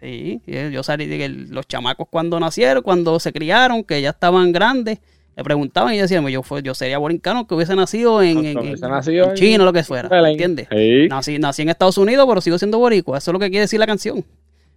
Sí, 0.00 0.42
yo 0.46 0.82
salí 0.82 1.06
de 1.06 1.16
que 1.18 1.28
los 1.28 1.66
chamacos 1.66 2.06
cuando 2.10 2.38
nacieron, 2.38 2.82
cuando 2.82 3.18
se 3.20 3.32
criaron, 3.32 3.84
que 3.84 4.02
ya 4.02 4.10
estaban 4.10 4.52
grandes, 4.52 4.98
le 5.34 5.42
preguntaban 5.42 5.94
y 5.94 5.98
decían, 5.98 6.26
yo, 6.28 6.42
fue, 6.42 6.62
yo 6.62 6.74
sería 6.74 6.98
borincano 6.98 7.46
que 7.46 7.54
hubiese 7.54 7.74
nacido 7.74 8.22
en, 8.22 8.44
en, 8.44 8.58
en- 8.58 8.80
nacido 8.80 9.24
en 9.24 9.30
en- 9.30 9.36
China, 9.36 9.64
lo 9.64 9.72
que 9.72 9.82
fuera, 9.82 10.08
Belén. 10.10 10.32
¿entiendes? 10.32 10.68
Sí, 10.70 11.08
Nací, 11.08 11.38
nací 11.38 11.62
en 11.62 11.70
Estados 11.70 11.96
Unidos, 11.96 12.26
pero 12.28 12.40
sigo 12.42 12.58
siendo 12.58 12.78
boricua. 12.78 13.16
Eso 13.18 13.30
es 13.30 13.32
lo 13.32 13.38
que 13.38 13.48
quiere 13.48 13.62
decir 13.62 13.80
la 13.80 13.86
canción. 13.86 14.24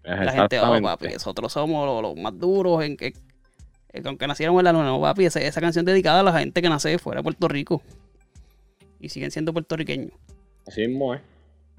La 0.04 0.32
gente, 0.32 0.58
oh, 0.62 0.82
papi, 0.82 1.10
nosotros 1.10 1.52
somos 1.52 1.86
los, 1.86 2.02
los 2.02 2.16
más 2.16 2.40
duros 2.40 2.82
en 2.86 2.96
que, 2.96 3.08
en 3.92 4.04
que 4.04 4.08
aunque 4.08 4.26
nacieron 4.28 4.58
en 4.58 4.64
la 4.64 4.72
luna, 4.72 4.86
no, 4.86 5.02
papi, 5.02 5.26
esa, 5.26 5.42
esa 5.42 5.60
canción 5.60 5.84
dedicada 5.84 6.22
a 6.22 6.24
la 6.24 6.40
gente 6.40 6.62
que 6.62 6.70
nace 6.70 6.98
fuera 6.98 7.20
de 7.20 7.24
Puerto 7.24 7.50
Rico. 7.50 7.82
Y 9.02 9.10
siguen 9.10 9.30
siendo 9.32 9.52
puertorriqueños. 9.52 10.12
Así 10.68 10.88
mismo 10.88 11.14
es. 11.14 11.22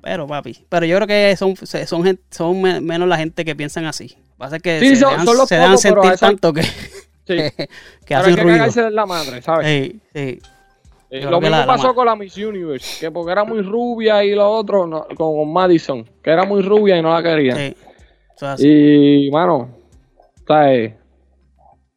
Pero, 0.03 0.27
papi, 0.27 0.64
pero 0.68 0.87
yo 0.87 0.96
creo 0.96 1.07
que 1.09 1.37
son, 1.37 1.57
son, 1.57 2.18
son 2.31 2.62
me- 2.62 2.81
menos 2.81 3.09
la 3.09 3.16
gente 3.18 3.44
que 3.44 3.55
piensan 3.57 3.85
así. 3.85 4.09
Que 4.11 4.16
pasa 4.38 4.57
es 4.57 4.62
que 4.62 4.81
Sí, 4.81 4.90
se 4.90 4.96
son- 4.96 5.11
dejan, 5.11 5.27
son 5.27 5.37
los 5.37 5.48
se 5.48 5.55
dejan 5.57 5.70
pocos, 5.70 5.81
sentir 5.83 6.12
esa- 6.12 6.27
tanto 6.29 6.53
que, 6.53 6.62
Sí. 7.29 7.37
que, 7.37 7.68
Pero 8.07 8.20
hay 8.24 8.35
que 8.35 8.42
ruido. 8.42 8.59
cagarse 8.59 8.81
en 8.87 8.94
la 8.94 9.07
madre, 9.07 9.42
¿sabes? 9.42 9.66
Sí, 9.66 10.01
sí. 10.14 10.38
Eh, 11.11 11.22
lo 11.22 11.40
que 11.40 11.46
mismo 11.46 11.57
la- 11.61 11.66
pasó 11.66 11.94
con 11.94 12.07
la 12.07 12.14
Miss 12.16 12.37
Universe, 12.37 13.01
que 13.01 13.11
porque 13.11 13.33
era 13.33 13.42
muy 13.44 13.61
rubia 13.62 14.22
y 14.24 14.35
lo 14.35 14.48
otro, 14.51 14.87
no, 14.87 15.05
con, 15.16 15.16
con 15.37 15.53
Madison, 15.53 16.05
que 16.22 16.31
era 16.31 16.44
muy 16.44 16.62
rubia 16.62 16.96
y 16.96 17.03
no 17.03 17.12
la 17.12 17.22
querían. 17.22 17.57
sí. 17.57 17.77
Eso 18.37 18.46
es 18.46 18.53
así. 18.53 18.68
Y, 19.27 19.31
mano, 19.33 19.68
¿sabes? 20.46 20.94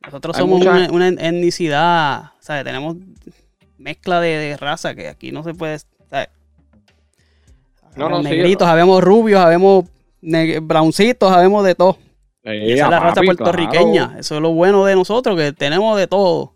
Nosotros 0.04 0.36
hay 0.36 0.42
somos 0.42 0.58
mucha- 0.60 0.72
una, 0.72 0.92
una 0.92 1.08
etnicidad, 1.10 2.24
¿sabes? 2.40 2.64
Tenemos 2.64 2.96
mezcla 3.78 4.20
de, 4.22 4.38
de 4.38 4.58
raza 4.58 4.96
que 4.96 5.08
aquí 5.08 5.32
no 5.32 5.44
se 5.44 5.54
puede. 5.54 5.78
No, 7.96 8.06
Habemos 8.06 8.24
no, 8.24 8.30
sí, 8.30 8.36
negritos, 8.36 8.68
no. 8.68 8.72
habemos 8.72 9.04
rubios, 9.04 9.40
habemos 9.42 9.86
browncitos, 10.62 11.32
habemos 11.32 11.64
de 11.66 11.76
todo. 11.76 11.98
Eh, 12.44 12.74
esa 12.74 12.86
es 12.86 12.90
la 12.92 13.00
raza 13.00 13.22
puertorriqueña. 13.22 14.06
claro. 14.08 14.20
Eso 14.20 14.36
es 14.36 14.42
lo 14.42 14.52
bueno 14.54 14.86
de 14.86 14.96
nosotros, 14.96 15.38
que 15.38 15.52
tenemos 15.54 15.98
de 15.98 16.08
todo. 16.08 16.54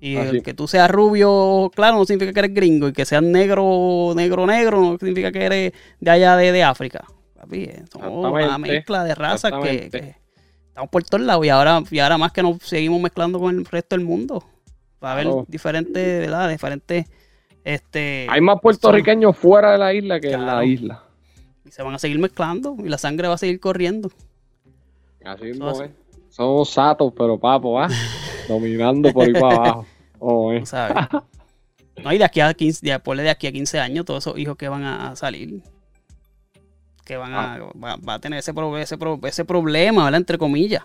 Y 0.00 0.16
Así. 0.16 0.36
el 0.36 0.42
que 0.42 0.54
tú 0.54 0.66
seas 0.66 0.90
rubio, 0.90 1.70
claro, 1.74 1.98
no 1.98 2.04
significa 2.06 2.32
que 2.32 2.40
eres 2.40 2.54
gringo. 2.54 2.88
Y 2.88 2.92
que 2.92 3.04
seas 3.04 3.22
negro, 3.22 4.12
negro, 4.16 4.46
negro, 4.46 4.80
no 4.80 4.98
significa 4.98 5.30
que 5.30 5.44
eres 5.44 5.72
de 6.00 6.10
allá 6.10 6.36
de, 6.36 6.52
de 6.52 6.62
África. 6.62 7.04
Papi, 7.38 7.64
eh, 7.64 7.84
somos 7.92 8.32
una 8.32 8.56
mezcla 8.58 9.04
de 9.04 9.14
razas 9.14 9.52
que, 9.62 10.14
estamos 10.68 10.90
por 10.90 11.02
todos 11.04 11.24
lados. 11.24 11.44
Y 11.44 11.50
ahora, 11.50 11.82
y 11.90 11.98
ahora 11.98 12.16
más 12.16 12.32
que 12.32 12.42
nos 12.42 12.56
seguimos 12.62 13.00
mezclando 13.00 13.38
con 13.38 13.54
el 13.58 13.64
resto 13.66 13.94
del 13.96 14.04
mundo. 14.06 14.42
Va 15.04 15.10
a 15.10 15.12
haber 15.12 15.26
Claro. 15.26 15.44
diferentes, 15.48 16.20
¿verdad? 16.20 16.48
Diferentes, 16.48 17.06
este... 17.64 18.26
Hay 18.30 18.40
más 18.40 18.60
puertorriqueños 18.60 19.36
fuera 19.36 19.72
de 19.72 19.78
la 19.78 19.92
isla 19.94 20.20
que 20.20 20.28
en 20.32 20.40
la 20.40 20.52
Claro. 20.52 20.62
isla. 20.64 21.04
Y 21.64 21.70
se 21.70 21.82
van 21.82 21.94
a 21.94 21.98
seguir 21.98 22.18
mezclando. 22.18 22.76
Y 22.78 22.88
la 22.88 22.98
sangre 22.98 23.28
va 23.28 23.34
a 23.34 23.38
seguir 23.38 23.60
corriendo. 23.60 24.10
Así 25.24 25.44
mismo 25.44 25.70
es. 25.70 25.90
Somos 26.30 26.70
satos, 26.70 27.12
pero 27.16 27.38
papo, 27.38 27.78
¿ah? 27.80 27.88
Dominando 28.48 29.12
por 29.12 29.26
ahí 29.26 29.32
para 29.32 29.54
abajo. 29.56 29.86
Oh, 30.18 30.52
eh. 30.52 30.62
No, 32.02 32.12
y 32.12 32.18
de 32.18 32.24
aquí 32.24 32.40
a 32.40 32.54
15, 32.54 32.86
de, 32.86 32.98
ponle 33.00 33.22
de 33.22 33.30
aquí 33.30 33.46
a 33.46 33.52
15 33.52 33.78
años, 33.78 34.04
todos 34.06 34.26
esos 34.26 34.38
hijos 34.38 34.56
que 34.56 34.68
van 34.68 34.84
a 34.84 35.14
salir, 35.16 35.62
que 37.04 37.16
van 37.16 37.34
a, 37.34 37.54
Ah. 37.54 37.58
va, 37.82 37.96
va 37.96 38.14
a 38.14 38.18
tener 38.20 38.38
ese, 38.38 38.54
pro- 38.54 38.78
ese, 38.78 38.96
pro- 38.96 39.20
ese 39.24 39.44
problema, 39.44 40.04
¿verdad? 40.04 40.18
Entre 40.20 40.38
comillas. 40.38 40.82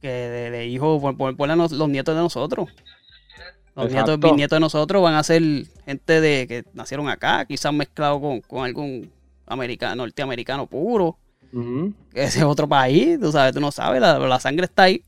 que 0.00 0.08
de, 0.08 0.50
de 0.50 0.66
hijos, 0.66 1.00
por, 1.00 1.16
por- 1.16 1.36
por 1.36 1.48
los 1.48 1.88
nietos 1.88 2.14
de 2.14 2.20
nosotros. 2.22 2.68
Los 3.76 3.90
nietos, 3.92 4.18
bisnietos 4.18 4.56
de 4.56 4.60
nosotros 4.60 5.02
van 5.02 5.14
a 5.14 5.22
ser 5.22 5.42
gente 5.84 6.20
de 6.20 6.46
que 6.46 6.64
nacieron 6.74 7.08
acá, 7.08 7.44
quizás 7.44 7.72
mezclado 7.72 8.20
con, 8.20 8.40
con 8.40 8.64
algún 8.64 9.10
americano, 9.46 9.96
norteamericano 9.96 10.66
puro, 10.66 11.16
que 12.12 12.22
ese 12.22 12.38
es 12.40 12.44
otro 12.44 12.68
país, 12.68 13.18
tú 13.20 13.32
sabes, 13.32 13.54
tú 13.54 13.60
no 13.60 13.70
sabes, 13.70 14.00
la, 14.00 14.18
la 14.18 14.40
sangre 14.40 14.64
está 14.64 14.84
ahí. 14.84 15.02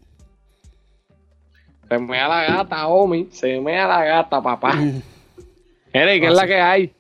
Se 1.89 1.99
mea 1.99 2.27
la 2.27 2.45
gata, 2.45 2.87
Omi. 2.89 3.29
Se 3.33 3.61
mea 3.61 3.87
la 3.87 4.03
gata, 4.05 4.43
papá. 4.43 4.75
Mm. 4.75 5.03
Mire, 5.95 6.21
¿qué 6.21 6.27
es 6.27 6.33
la 6.33 6.47
que 6.47 6.61
hay? 6.61 6.95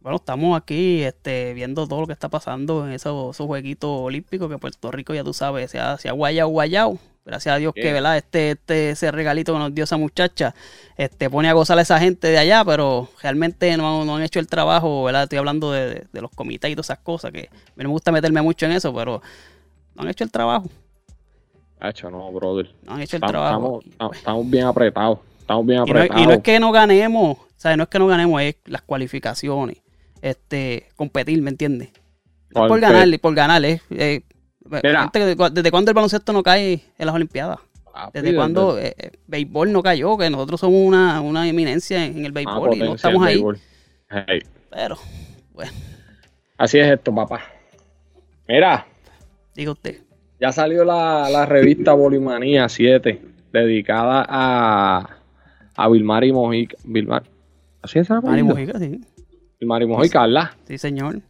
Bueno, 0.00 0.16
estamos 0.16 0.56
aquí 0.56 1.02
este, 1.02 1.54
viendo 1.54 1.86
todo 1.86 2.02
lo 2.02 2.06
que 2.06 2.12
está 2.12 2.28
pasando 2.28 2.86
en 2.86 2.92
esos, 2.92 3.34
esos 3.36 3.46
jueguitos 3.46 3.90
olímpicos 3.90 4.50
que 4.50 4.58
Puerto 4.58 4.90
Rico, 4.90 5.14
ya 5.14 5.24
tú 5.24 5.32
sabes, 5.32 5.70
se 5.70 5.78
ha, 5.78 5.96
se 5.96 6.08
ha 6.08 6.12
guayao, 6.12 6.48
guayao. 6.48 6.98
Gracias 7.24 7.54
a 7.54 7.58
Dios 7.58 7.72
que. 7.74 7.92
¿verdad? 7.92 8.16
Este, 8.16 8.52
este, 8.52 8.90
ese 8.90 9.10
regalito 9.12 9.52
que 9.52 9.58
nos 9.58 9.74
dio 9.74 9.84
esa 9.84 9.96
muchacha, 9.96 10.54
este, 10.96 11.28
pone 11.30 11.48
a 11.48 11.52
gozar 11.52 11.78
a 11.78 11.82
esa 11.82 11.98
gente 12.00 12.28
de 12.28 12.38
allá, 12.38 12.64
pero 12.64 13.08
realmente 13.22 13.76
no, 13.76 14.04
no 14.04 14.16
han 14.16 14.22
hecho 14.22 14.40
el 14.40 14.46
trabajo, 14.48 15.04
¿verdad? 15.04 15.24
Estoy 15.24 15.38
hablando 15.38 15.70
de, 15.72 15.86
de- 15.94 16.06
de 16.12 16.20
los 16.22 16.30
comités 16.30 16.70
y 16.70 16.74
todas 16.74 16.86
esas 16.86 16.98
cosas, 17.00 17.30
que 17.30 17.48
a 17.52 17.54
mí 17.76 17.82
no 17.84 17.88
me 17.90 17.92
gusta 17.92 18.10
meterme 18.10 18.40
mucho 18.42 18.66
en 18.66 18.72
eso, 18.72 18.92
pero 18.94 19.22
no 19.94 20.02
han 20.02 20.08
hecho 20.08 20.24
el 20.24 20.30
trabajo, 20.30 20.68
Hacho, 21.78 22.10
no, 22.10 22.30
brother. 22.32 22.70
no 22.82 22.92
han 22.94 23.00
hecho 23.02 23.16
el 23.16 23.22
Estamos, 23.24 23.82
trabajo. 23.90 24.12
estamos, 24.12 24.50
bien 24.50 24.66
apretados. 24.66 25.18
Estamos 25.40 25.66
bien 25.66 25.76
Y 25.86 25.90
no, 25.92 25.98
apretados. 25.98 26.22
y 26.22 26.26
no 26.26 26.32
es 26.34 26.38
que 26.42 26.60
no 26.60 26.72
ganemos, 26.72 27.38
¿sabes? 27.56 27.76
No 27.78 27.84
es 27.84 27.88
que 27.88 27.98
no 27.98 28.06
ganemos, 28.06 28.42
es 28.42 28.56
las 28.66 28.82
cualificaciones, 28.82 29.78
este, 30.22 30.88
competir, 30.96 31.40
¿me 31.42 31.50
entiendes? 31.50 31.90
No 32.50 32.62
por 32.62 32.68
Porque- 32.68 32.80
ganar, 32.82 33.20
por 33.20 33.34
ganar, 33.34 33.64
es, 33.64 33.80
eh, 33.90 34.22
¿desde, 34.60 35.36
cu- 35.36 35.50
desde 35.50 35.70
cuándo 35.70 35.90
el 35.90 35.94
baloncesto 35.94 36.32
no 36.32 36.42
cae 36.42 36.82
en 36.98 37.06
las 37.06 37.14
Olimpiadas? 37.14 37.58
Papi, 37.92 38.10
¿Desde 38.20 38.36
cuándo 38.36 38.78
eh, 38.78 38.94
eh, 38.96 39.10
béisbol 39.26 39.72
no 39.72 39.82
cayó? 39.82 40.16
Que 40.16 40.30
nosotros 40.30 40.60
somos 40.60 40.80
una, 40.86 41.20
una 41.20 41.48
eminencia 41.48 42.04
en, 42.04 42.24
el 42.24 42.30
Ah, 42.30 42.34
béisbol 42.34 42.56
y 42.74 42.78
potencia 42.80 42.86
no 42.86 42.94
estamos 42.94 43.22
el 43.22 43.28
ahí. 43.28 43.44
Hey, 44.28 44.40
Pero, 44.70 44.96
bueno, 45.52 45.72
Así 46.56 46.78
es 46.78 46.88
esto, 46.88 47.14
papá. 47.14 47.42
Mira, 48.48 48.86
diga 49.54 49.72
usted. 49.72 49.98
ya 50.40 50.52
salió 50.52 50.84
la, 50.84 51.28
la 51.30 51.46
revista 51.46 51.92
Bolimanía 51.94 52.68
7, 52.68 53.20
dedicada 53.52 54.24
a, 54.28 55.16
a 55.76 55.88
Vilmar 55.88 56.24
y 56.24 56.32
Mojica. 56.32 56.76
Vilmar. 56.84 57.22
¿Así 57.82 57.98
es 57.98 58.10
el 58.10 58.16
Mari 58.22 58.40
apellido? 58.40 58.54
Mujica, 58.56 58.78
sí. 58.78 59.00
Vilmar 59.58 59.82
y 59.82 59.86
Mojica, 59.86 60.20
¿verdad? 60.26 60.50
Sí, 60.66 60.78
señor. 60.78 61.20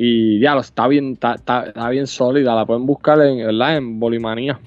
Y 0.00 0.38
ya, 0.38 0.56
está 0.58 0.86
bien, 0.86 1.14
está, 1.14 1.34
está- 1.34 1.64
está 1.66 1.88
bien 1.88 2.06
sólida. 2.06 2.54
La 2.54 2.64
pueden 2.64 2.86
buscar 2.86 3.20
en, 3.20 3.38
¿verdad? 3.38 3.78
en 3.78 3.98
Bolimanía. 3.98 4.60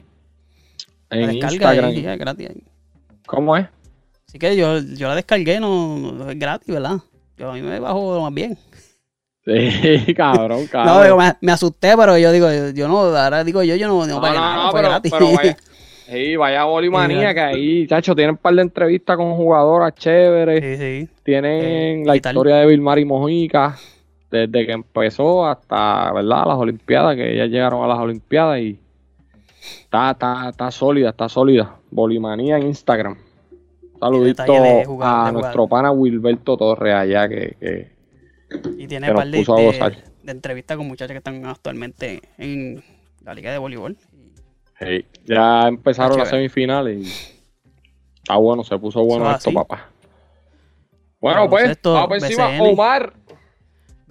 La 1.10 1.18
En 1.18 1.28
descarga 1.28 1.54
Instagram. 1.54 1.90
ahí, 1.92 2.06
es 2.06 2.20
gratis. 2.20 2.50
ahí. 2.50 2.64
¿Cómo 3.26 3.56
es? 3.56 3.66
Así 4.28 4.38
que 4.40 4.58
yo, 4.58 4.80
yo 4.80 5.08
la 5.08 5.16
descargué, 5.16 5.62
no, 5.62 5.98
no 6.12 6.30
es 6.30 6.38
gratis, 6.38 6.68
¿verdad? 6.74 6.98
Yo 7.38 7.50
a 7.50 7.54
mí 7.54 7.62
me 7.62 7.80
bajó 7.80 8.20
más 8.22 8.34
bien. 8.34 8.58
Sí, 9.46 10.14
cabrón, 10.16 10.64
No, 10.64 10.68
cabrón. 10.70 11.04
digo, 11.06 11.18
me, 11.18 11.34
me 11.40 11.52
asusté, 11.54 11.96
pero 11.98 12.18
yo 12.18 12.32
digo, 12.34 12.52
yo, 12.52 12.70
yo 12.72 12.88
no, 12.90 13.00
ahora 13.00 13.44
digo 13.46 13.64
yo, 13.64 13.76
yo 13.76 13.88
no, 13.88 14.06
no, 14.06 14.16
No, 14.16 14.22
pagué 14.22 14.36
no, 14.38 14.42
nada, 14.42 14.66
no, 14.66 14.72
pero, 14.74 14.90
gratis. 14.90 15.12
pero 15.12 15.32
vaya, 15.34 15.58
sí, 16.10 16.36
vaya 16.36 16.64
Bolimanía, 16.66 17.34
que 17.34 17.40
ahí, 17.40 17.88
chacho, 17.88 18.14
tienen 18.16 18.32
un 18.32 18.38
par 18.38 18.54
de 18.54 18.62
entrevistas 18.64 19.16
con 19.18 19.34
jugadoras 19.36 19.96
chéveres. 19.96 20.62
sí, 20.62 20.78
sí. 21.08 21.10
Tienen 21.24 22.02
Eh, 22.02 22.04
la 22.06 22.16
y 22.18 22.20
tal. 22.22 22.36
historia 22.36 22.58
de 22.58 22.66
Vilmar 22.68 23.00
y 23.00 23.06
Mojica, 23.06 23.78
desde 24.32 24.66
que 24.66 24.72
empezó 24.72 25.46
hasta, 25.46 26.12
¿verdad? 26.14 26.46
Las 26.48 26.58
Olimpiadas, 26.58 27.16
que 27.16 27.34
ellas 27.34 27.50
llegaron 27.50 27.84
a 27.84 27.88
las 27.88 28.00
Olimpiadas 28.00 28.60
y 28.62 28.80
está, 29.84 30.12
está, 30.12 30.50
está 30.50 30.72
sólida, 30.72 31.10
está 31.10 31.28
sólida. 31.30 31.76
Bolimanía 31.92 32.58
en 32.58 32.68
Instagram. 32.68 33.18
Saludito 34.00 34.42
detalle 34.44 34.62
de 34.80 34.86
jugar- 34.86 35.24
a 35.24 35.26
de 35.28 35.32
nuestro 35.34 35.68
pana 35.68 35.92
Wilberto 35.92 36.58
Torres 36.58 36.96
allá, 36.96 37.30
que, 37.30 37.56
que 37.60 37.92
Y 38.78 38.88
tiene 38.88 39.08
que 39.08 39.14
par 39.14 39.28
de, 39.28 39.38
puso 39.40 39.54
a 39.56 39.60
de- 39.60 39.66
gozar. 39.68 39.96
de 40.24 40.32
entrevistas 40.32 40.78
con 40.78 40.88
muchachas 40.88 41.12
que 41.12 41.18
están 41.20 41.46
actualmente 41.46 42.22
en 42.40 42.84
la 43.24 43.34
liga 43.36 43.52
de 43.52 43.58
voleibol. 43.60 43.96
hey, 44.80 45.06
ya 45.26 45.68
empezaron 45.68 46.18
las 46.18 46.30
semifinales 46.30 46.98
y 46.98 47.12
está 48.22 48.38
bueno, 48.38 48.64
se 48.64 48.76
puso 48.80 49.04
bueno 49.04 49.30
esto, 49.30 49.52
papá. 49.54 49.90
Bueno, 51.20 51.48
pues, 51.48 51.62
Baloncesto, 51.64 51.94
vamos 51.94 52.24
encima. 52.24 52.48
BCN. 52.48 52.62
Omar. 52.62 53.14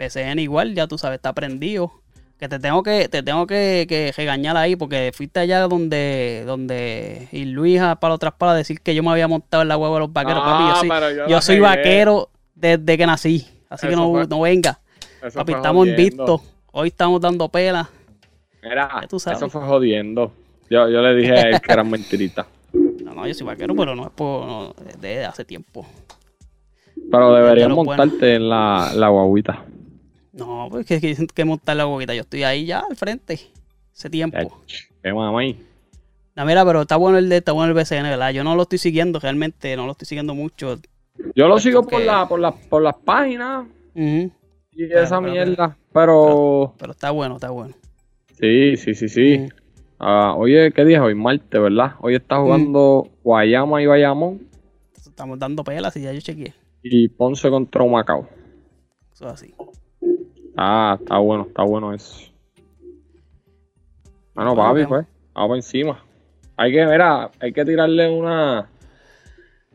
BCN 0.01 0.39
igual, 0.39 0.75
ya 0.75 0.87
tú 0.87 0.99
sabes, 0.99 1.17
está 1.17 1.33
prendido. 1.33 1.93
Que 2.39 2.49
te 2.49 2.59
tengo 2.59 2.83
que, 2.83 3.09
te 3.11 3.23
tengo 3.23 3.47
que, 3.47 3.85
que 3.87 4.15
regañar 4.17 4.57
ahí, 4.57 4.75
porque 4.75 5.13
fuiste 5.15 5.41
allá 5.41 5.61
donde, 5.69 6.43
donde 6.47 7.29
y 7.33 7.45
Luisa 7.45 7.97
para 7.97 8.15
otras 8.15 8.33
para 8.33 8.55
decir 8.55 8.81
que 8.81 8.95
yo 8.95 9.03
me 9.03 9.11
había 9.11 9.29
montado 9.29 9.63
en 9.63 9.69
la 9.69 9.77
hueva 9.77 9.97
de 9.97 10.01
los 10.01 10.13
vaqueros, 10.13 10.43
papi. 10.43 10.65
Yo 11.29 11.37
Ah, 11.37 11.43
soy, 11.43 11.57
yo 11.57 11.63
yo 11.63 11.69
vaquero 11.69 12.31
desde 12.55 12.97
que 12.97 13.05
nací. 13.07 13.47
Así 13.69 13.89
que 13.89 13.95
no, 13.95 14.11
fue- 14.11 14.27
no 14.27 14.41
venga. 14.41 14.81
Papi, 15.35 15.53
estamos 15.53 15.87
invictos. 15.87 16.41
Hoy 16.73 16.89
estamos 16.89 17.21
dando 17.21 17.47
pela. 17.49 17.91
Mira, 18.63 19.07
eso 19.11 19.51
fue 19.51 19.61
jodiendo. 19.63 20.33
Yo, 20.71 20.89
yo 20.89 21.03
le 21.03 21.15
dije 21.17 21.33
a 21.33 21.41
él 21.43 21.61
que 21.61 21.73
eran 21.73 21.91
mentiritas. 21.91 22.47
No, 22.73 23.15
no, 23.17 23.27
yo 23.27 23.35
soy 23.35 23.45
vaquero, 23.45 23.75
pero 23.75 23.97
no 23.97 24.05
es 24.05 24.11
por 24.11 24.47
no, 24.47 24.73
desde 25.01 25.25
hace 25.25 25.45
tiempo. 25.45 25.85
Pero 27.11 27.35
deberías 27.35 27.69
bueno. 27.69 27.85
montarte 27.85 28.37
en 28.37 28.49
la, 28.49 28.93
la 28.95 29.09
guaguita. 29.09 29.65
No, 30.33 30.69
pues 30.71 30.87
que, 30.87 31.01
que, 31.01 31.27
que 31.27 31.45
montar 31.45 31.77
la 31.77 31.85
boquita. 31.85 32.15
Yo 32.15 32.23
estoy 32.23 32.43
ahí 32.45 32.67
ya 32.67 32.81
al 32.89 32.97
frente. 32.97 33.41
Hace 33.93 34.09
tiempo. 34.11 34.63
Qué 35.03 35.13
mamá 35.13 35.41
ahí. 35.41 35.67
No, 36.37 36.45
mira, 36.45 36.65
pero 36.65 36.83
está 36.83 36.97
bueno 36.97 37.19
el 37.19 37.29
de, 37.29 37.39
está 37.39 37.53
bueno 37.53 37.73
el 37.73 37.75
BCN, 37.75 38.05
¿verdad? 38.05 38.31
Yo 38.33 38.45
no 38.45 38.55
lo 38.55 38.63
estoy 38.63 38.79
siguiendo 38.79 39.19
realmente, 39.19 39.77
no 39.77 39.85
lo 39.87 39.93
estoy 39.93 40.07
siguiendo 40.07 40.35
mucho. 40.35 40.79
Yo 41.35 41.47
lo 41.49 41.55
Pues 41.55 41.63
sigo 41.65 41.83
porque- 41.83 41.97
por, 41.97 42.05
la, 42.05 42.29
por, 42.29 42.41
la, 42.41 42.53
por 42.53 42.83
las 42.83 42.95
páginas 42.97 43.67
y 43.95 44.31
Pero, 44.87 45.01
esa 45.03 45.21
pero, 45.21 45.33
mierda. 45.33 45.77
Pero, 45.93 46.75
Pero 46.79 46.93
está 46.93 47.11
bueno, 47.11 47.35
está 47.35 47.51
bueno. 47.51 47.75
sí, 48.39 48.77
sí, 48.77 48.95
sí, 48.95 49.09
sí. 49.09 49.49
Ah, 49.99 50.35
oye, 50.39 50.73
¿qué 50.73 50.85
día 50.85 50.99
es 50.99 51.03
hoy? 51.03 51.15
Martes, 51.15 51.61
¿verdad? 51.61 51.95
Hoy 52.01 52.15
está 52.15 52.39
jugando 52.39 53.09
Guayama 53.23 53.83
y 53.83 53.87
Bayamón 53.87 54.47
Estamos 54.97 55.39
dando 55.39 55.63
pelas 55.65 55.95
y 55.97 56.03
ya 56.03 56.13
yo 56.13 56.21
chequeé. 56.21 56.55
y 56.83 57.09
Ponce 57.09 57.51
contra 57.51 57.83
Humacao. 57.83 58.27
Eso 59.13 59.27
es 59.27 59.33
así. 59.33 59.55
Ah, 60.57 60.99
está 61.01 61.19
bueno, 61.19 61.47
está 61.49 61.63
bueno 61.63 61.93
eso. 61.93 62.31
Bueno, 64.35 64.55
papi, 64.55 64.87
pues, 64.87 65.07
vamos 65.35 65.57
encima. 65.59 66.03
Hay 66.57 66.73
que, 66.73 66.85
mira, 66.87 67.31
hay 67.41 67.53
que 67.53 67.65
tirarle 67.65 68.09
una. 68.09 68.69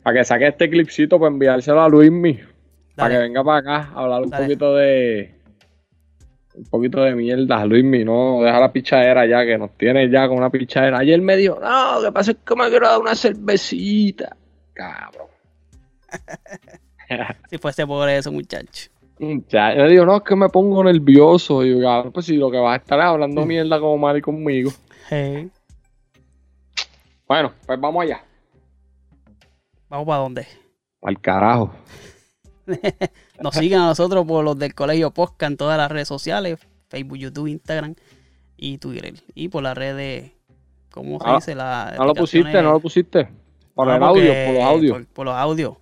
Para 0.04 0.18
que 0.18 0.24
saque 0.24 0.48
este 0.48 0.70
clipcito 0.70 1.20
para 1.20 1.32
enviárselo 1.32 1.82
a 1.82 1.90
Luismi. 1.90 2.40
Para 2.96 3.10
que 3.16 3.18
venga 3.22 3.44
para 3.44 3.58
acá 3.58 3.92
a 3.94 4.04
hablar 4.04 4.22
un 4.24 4.30
Dale. 4.30 4.44
poquito 4.46 4.76
de. 4.76 5.36
Un 6.56 6.66
poquito 6.66 7.02
de 7.02 7.16
mierda, 7.16 7.66
Luismi. 7.66 8.06
No, 8.06 8.42
deja 8.42 8.60
la 8.60 8.72
pichadera 8.72 9.26
ya, 9.26 9.46
que 9.46 9.58
nos 9.58 9.72
tiene 9.78 10.10
ya 10.10 10.28
con 10.28 10.38
una 10.38 10.50
pichadera. 10.50 11.00
Ayer 11.00 11.22
me 11.22 11.36
dijo, 11.36 11.60
no, 11.60 12.00
lo 12.00 12.08
que 12.08 12.12
pasa 12.14 12.32
es 12.32 12.38
que 12.38 12.56
me 12.56 12.70
quiero 12.70 12.88
dar 12.88 13.00
una 13.00 13.16
cervecita. 13.16 14.36
Cabrón. 14.74 15.28
Si 17.52 17.60
fuese 17.60 17.86
por 17.86 18.10
eso, 18.10 18.32
muchacho. 18.32 18.90
Ya, 19.18 19.74
yo 19.76 19.88
digo, 19.88 20.06
no, 20.06 20.18
es 20.18 20.24
que 20.24 20.36
me 20.36 20.50
pongo 20.50 20.84
nervioso. 20.84 21.64
Y 21.64 21.72
yo, 21.72 21.82
cabrón, 21.82 22.12
pues 22.12 22.26
si 22.26 22.36
lo 22.36 22.52
que 22.52 22.58
vas 22.58 22.74
a 22.74 22.82
estar 22.82 23.00
es 23.00 23.06
hablando 23.06 23.46
mierda 23.46 23.80
como 23.80 23.98
Mari 23.98 24.22
conmigo. 24.22 24.72
Hey, 25.10 25.50
Bueno, 27.28 27.54
pues 27.66 27.80
vamos 27.80 28.04
allá. 28.04 28.24
¿Vamos 29.90 30.06
para 30.08 30.20
dónde? 30.20 30.48
Al 31.02 31.20
carajo. 31.22 31.72
Nos 33.40 33.54
siguen 33.56 33.80
a 33.80 33.86
nosotros 33.88 34.26
por 34.26 34.44
los 34.44 34.58
del 34.58 34.74
Colegio 34.74 35.12
Posca 35.12 35.46
en 35.46 35.56
todas 35.58 35.78
las 35.78 35.92
redes 35.92 36.08
sociales: 36.08 36.60
Facebook, 36.90 37.18
YouTube, 37.18 37.48
Instagram 37.48 37.96
y 38.58 38.78
Twitter. 38.80 39.14
Y 39.34 39.48
por 39.50 39.64
las 39.64 39.78
redes, 39.78 40.32
¿cómo 40.92 41.20
se 41.20 41.26
Ah, 41.30 41.36
dice? 41.36 41.56
La 41.56 41.94
No 41.98 42.06
lo 42.06 42.14
pusiste, 42.16 42.62
no 42.62 42.72
lo 42.74 42.80
pusiste. 42.80 43.30
Por 43.76 43.90
el 43.90 44.00
No, 44.00 44.08
audio, 44.08 44.24
porque- 44.26 44.46
por 44.48 44.56
los 44.56 44.64
audios. 44.64 44.98
Por, 44.98 45.06
por 45.08 45.26
los 45.26 45.36
audios. 45.36 45.74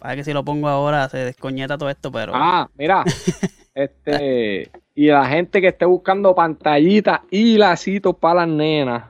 Para 0.00 0.16
que 0.16 0.24
si 0.24 0.32
lo 0.32 0.44
pongo 0.44 0.66
ahora 0.68 1.08
se 1.08 1.18
descoñeta 1.18 1.78
todo 1.78 1.88
esto, 1.90 2.10
pero. 2.10 2.32
Ah, 2.34 2.68
mira. 2.76 3.04
este. 3.74 4.70
Y 4.96 5.06
la 5.06 5.26
gente 5.26 5.60
que 5.60 5.68
esté 5.68 5.84
buscando 5.84 6.34
pantallitas 6.34 7.20
y 7.30 7.56
lacitos 7.56 8.16
para 8.16 8.40
las 8.46 8.48
nenas. 8.48 9.04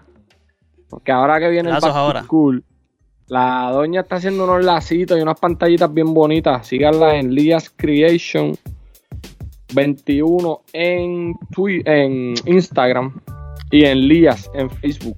Porque 0.89 1.11
ahora 1.13 1.39
que 1.41 1.49
viene 1.49 1.69
el 1.69 1.75
Lazos 1.77 1.93
to 1.93 1.97
ahora. 1.99 2.23
school, 2.25 2.63
la 3.29 3.71
doña 3.73 4.01
está 4.03 4.17
haciendo 4.17 4.45
unos 4.45 4.65
lacitos 4.65 5.17
y 5.17 5.23
unas 5.23 5.39
pantallitas 5.41 5.93
bien 5.95 6.13
bonitas. 6.13 6.67
Síganla 6.67 7.17
en 7.17 7.33
Lias 7.35 7.71
Creation 7.71 8.57
21 9.73 10.63
en, 10.73 11.35
Twi- 11.55 11.83
en 11.87 12.35
Instagram 12.47 13.21
y 13.71 13.85
en 13.85 14.09
Lias 14.09 14.51
en 14.55 14.69
Facebook. 14.71 15.17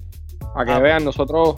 Para 0.53 0.65
que 0.65 0.71
Ah. 0.73 0.79
vean, 0.79 1.03
nosotros 1.03 1.55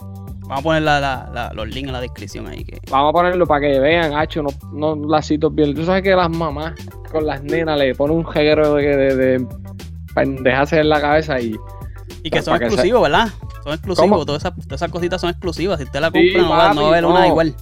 Vamos 0.47 0.59
a 0.59 0.63
poner 0.63 0.83
la- 0.83 0.99
la- 0.99 1.29
la- 1.33 1.51
los 1.53 1.67
links 1.67 1.87
en 1.87 1.93
la 1.93 2.01
descripción 2.01 2.47
ahí. 2.47 2.63
Que... 2.63 2.79
Vamos 2.91 3.09
a 3.09 3.13
ponerlo 3.13 3.45
para 3.47 3.61
que 3.61 3.79
vean, 3.79 4.13
hacho, 4.13 4.41
unos, 4.41 4.55
unos 4.71 4.99
lacitos 5.09 5.53
bien. 5.53 5.73
Tú 5.73 5.83
sabes 5.85 6.03
que 6.03 6.15
las 6.15 6.29
mamás 6.29 6.73
con 7.11 7.25
las 7.25 7.41
nenas 7.43 7.77
le 7.79 7.95
ponen 7.95 8.17
un 8.17 8.25
jeguero 8.27 8.75
de, 8.75 8.95
de, 8.95 9.15
de 9.15 9.47
pendejas 10.13 10.71
en 10.73 10.89
la 10.89 11.01
cabeza 11.01 11.39
y 11.39 11.55
Y 12.23 12.29
que 12.29 12.41
Para 12.41 12.41
son 12.43 12.59
que 12.59 12.65
exclusivos, 12.65 13.01
¿verdad? 13.01 13.27
Son 13.63 13.73
exclusivos, 13.73 14.25
todas 14.25 14.43
esas, 14.43 14.53
todas 14.67 14.81
esas 14.81 14.91
cositas 14.91 15.19
son 15.21 15.31
exclusivas. 15.31 15.79
Si 15.79 15.85
usted 15.85 15.99
la 15.99 16.11
Sí, 16.11 16.31
compra, 16.33 16.41
no, 16.43 16.49
va, 16.49 16.73
no 16.73 16.81
va 16.81 16.87
a 16.87 16.89
haber 16.91 17.03
papi, 17.03 17.11
una 17.13 17.19
no. 17.21 17.27
igual. 17.27 17.55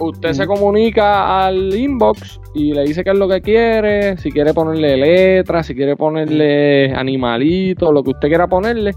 Usted 0.00 0.32
se 0.32 0.44
Ujú. 0.44 0.54
comunica 0.54 1.44
al 1.46 1.74
inbox 1.74 2.38
y 2.54 2.72
le 2.72 2.82
dice 2.84 3.02
qué 3.02 3.10
es 3.10 3.18
lo 3.18 3.28
que 3.28 3.40
quiere, 3.42 4.16
si 4.18 4.30
quiere 4.30 4.54
ponerle 4.54 4.96
letras, 4.96 5.66
si 5.66 5.74
quiere 5.74 5.96
ponerle 5.96 6.94
animalitos, 6.94 7.92
lo 7.92 8.04
que 8.04 8.10
usted 8.10 8.28
quiera 8.28 8.46
ponerle. 8.46 8.94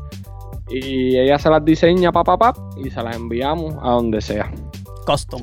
Y 0.74 1.18
ella 1.18 1.38
se 1.38 1.50
las 1.50 1.64
diseña 1.66 2.12
pa 2.12 2.24
pa 2.24 2.38
pa 2.38 2.54
y 2.78 2.90
se 2.90 3.02
las 3.04 3.16
enviamos 3.16 3.76
a 3.82 3.92
donde 3.92 4.22
sea. 4.22 4.52
Custom. 5.06 5.42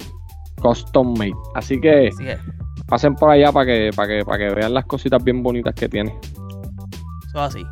Custom 0.62 1.14
made. 1.18 1.34
Así 1.54 1.80
que 1.80 2.08
Así 2.08 2.28
eso 2.28 2.42
pasen 2.86 3.14
por 3.14 3.30
allá 3.30 3.52
para 3.52 3.66
que, 3.66 3.90
para 3.94 4.08
que, 4.08 4.24
para 4.24 4.38
que 4.38 4.54
vean 4.54 4.72
las 4.74 4.86
cositas 4.86 5.22
bien 5.22 5.42
bonitas 5.42 5.74
que 5.74 5.88
tiene. 5.88 6.18
es 7.26 7.34
así. 7.34 7.62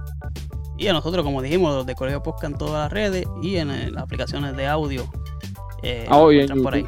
Y 0.78 0.88
a 0.88 0.92
nosotros, 0.92 1.24
como 1.24 1.40
dijimos, 1.40 1.74
los 1.74 1.86
de 1.86 1.94
Colegio 1.94 2.22
Podcast 2.22 2.52
en 2.52 2.58
todas 2.58 2.74
las 2.74 2.92
redes 2.92 3.24
y 3.42 3.56
en 3.56 3.94
las 3.94 4.02
aplicaciones 4.02 4.54
de 4.56 4.66
audio. 4.66 5.04
Eh, 5.82 6.06
Ah, 6.10 6.18
encuentran 6.20 6.62
por 6.62 6.74
ahí. 6.74 6.86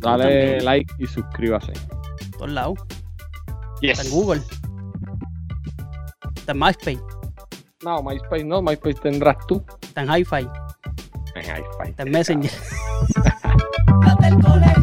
Dale 0.00 0.24
también, 0.24 0.64
like 0.64 0.94
y 0.98 1.06
suscríbase. 1.06 1.72
en 2.20 2.30
todos 2.32 2.50
lados. 2.50 2.74
Yes. 3.80 3.98
Está 3.98 4.08
en 4.08 4.10
Google. 4.22 4.42
Está 6.36 6.52
en 6.52 6.58
MySpace. 6.58 7.00
No, 7.82 8.02
MySpace 8.02 8.44
no, 8.44 8.62
MySpace 8.62 9.00
tendrás 9.02 9.36
tú. 9.46 9.64
Está 9.80 10.02
en 10.02 10.08
Hi-Fi. 10.08 10.48
En 11.34 11.44
hi 11.44 11.88
Está 11.88 12.02
en 12.04 12.10
Messenger. 12.10 12.50
Colegio. 14.40 14.81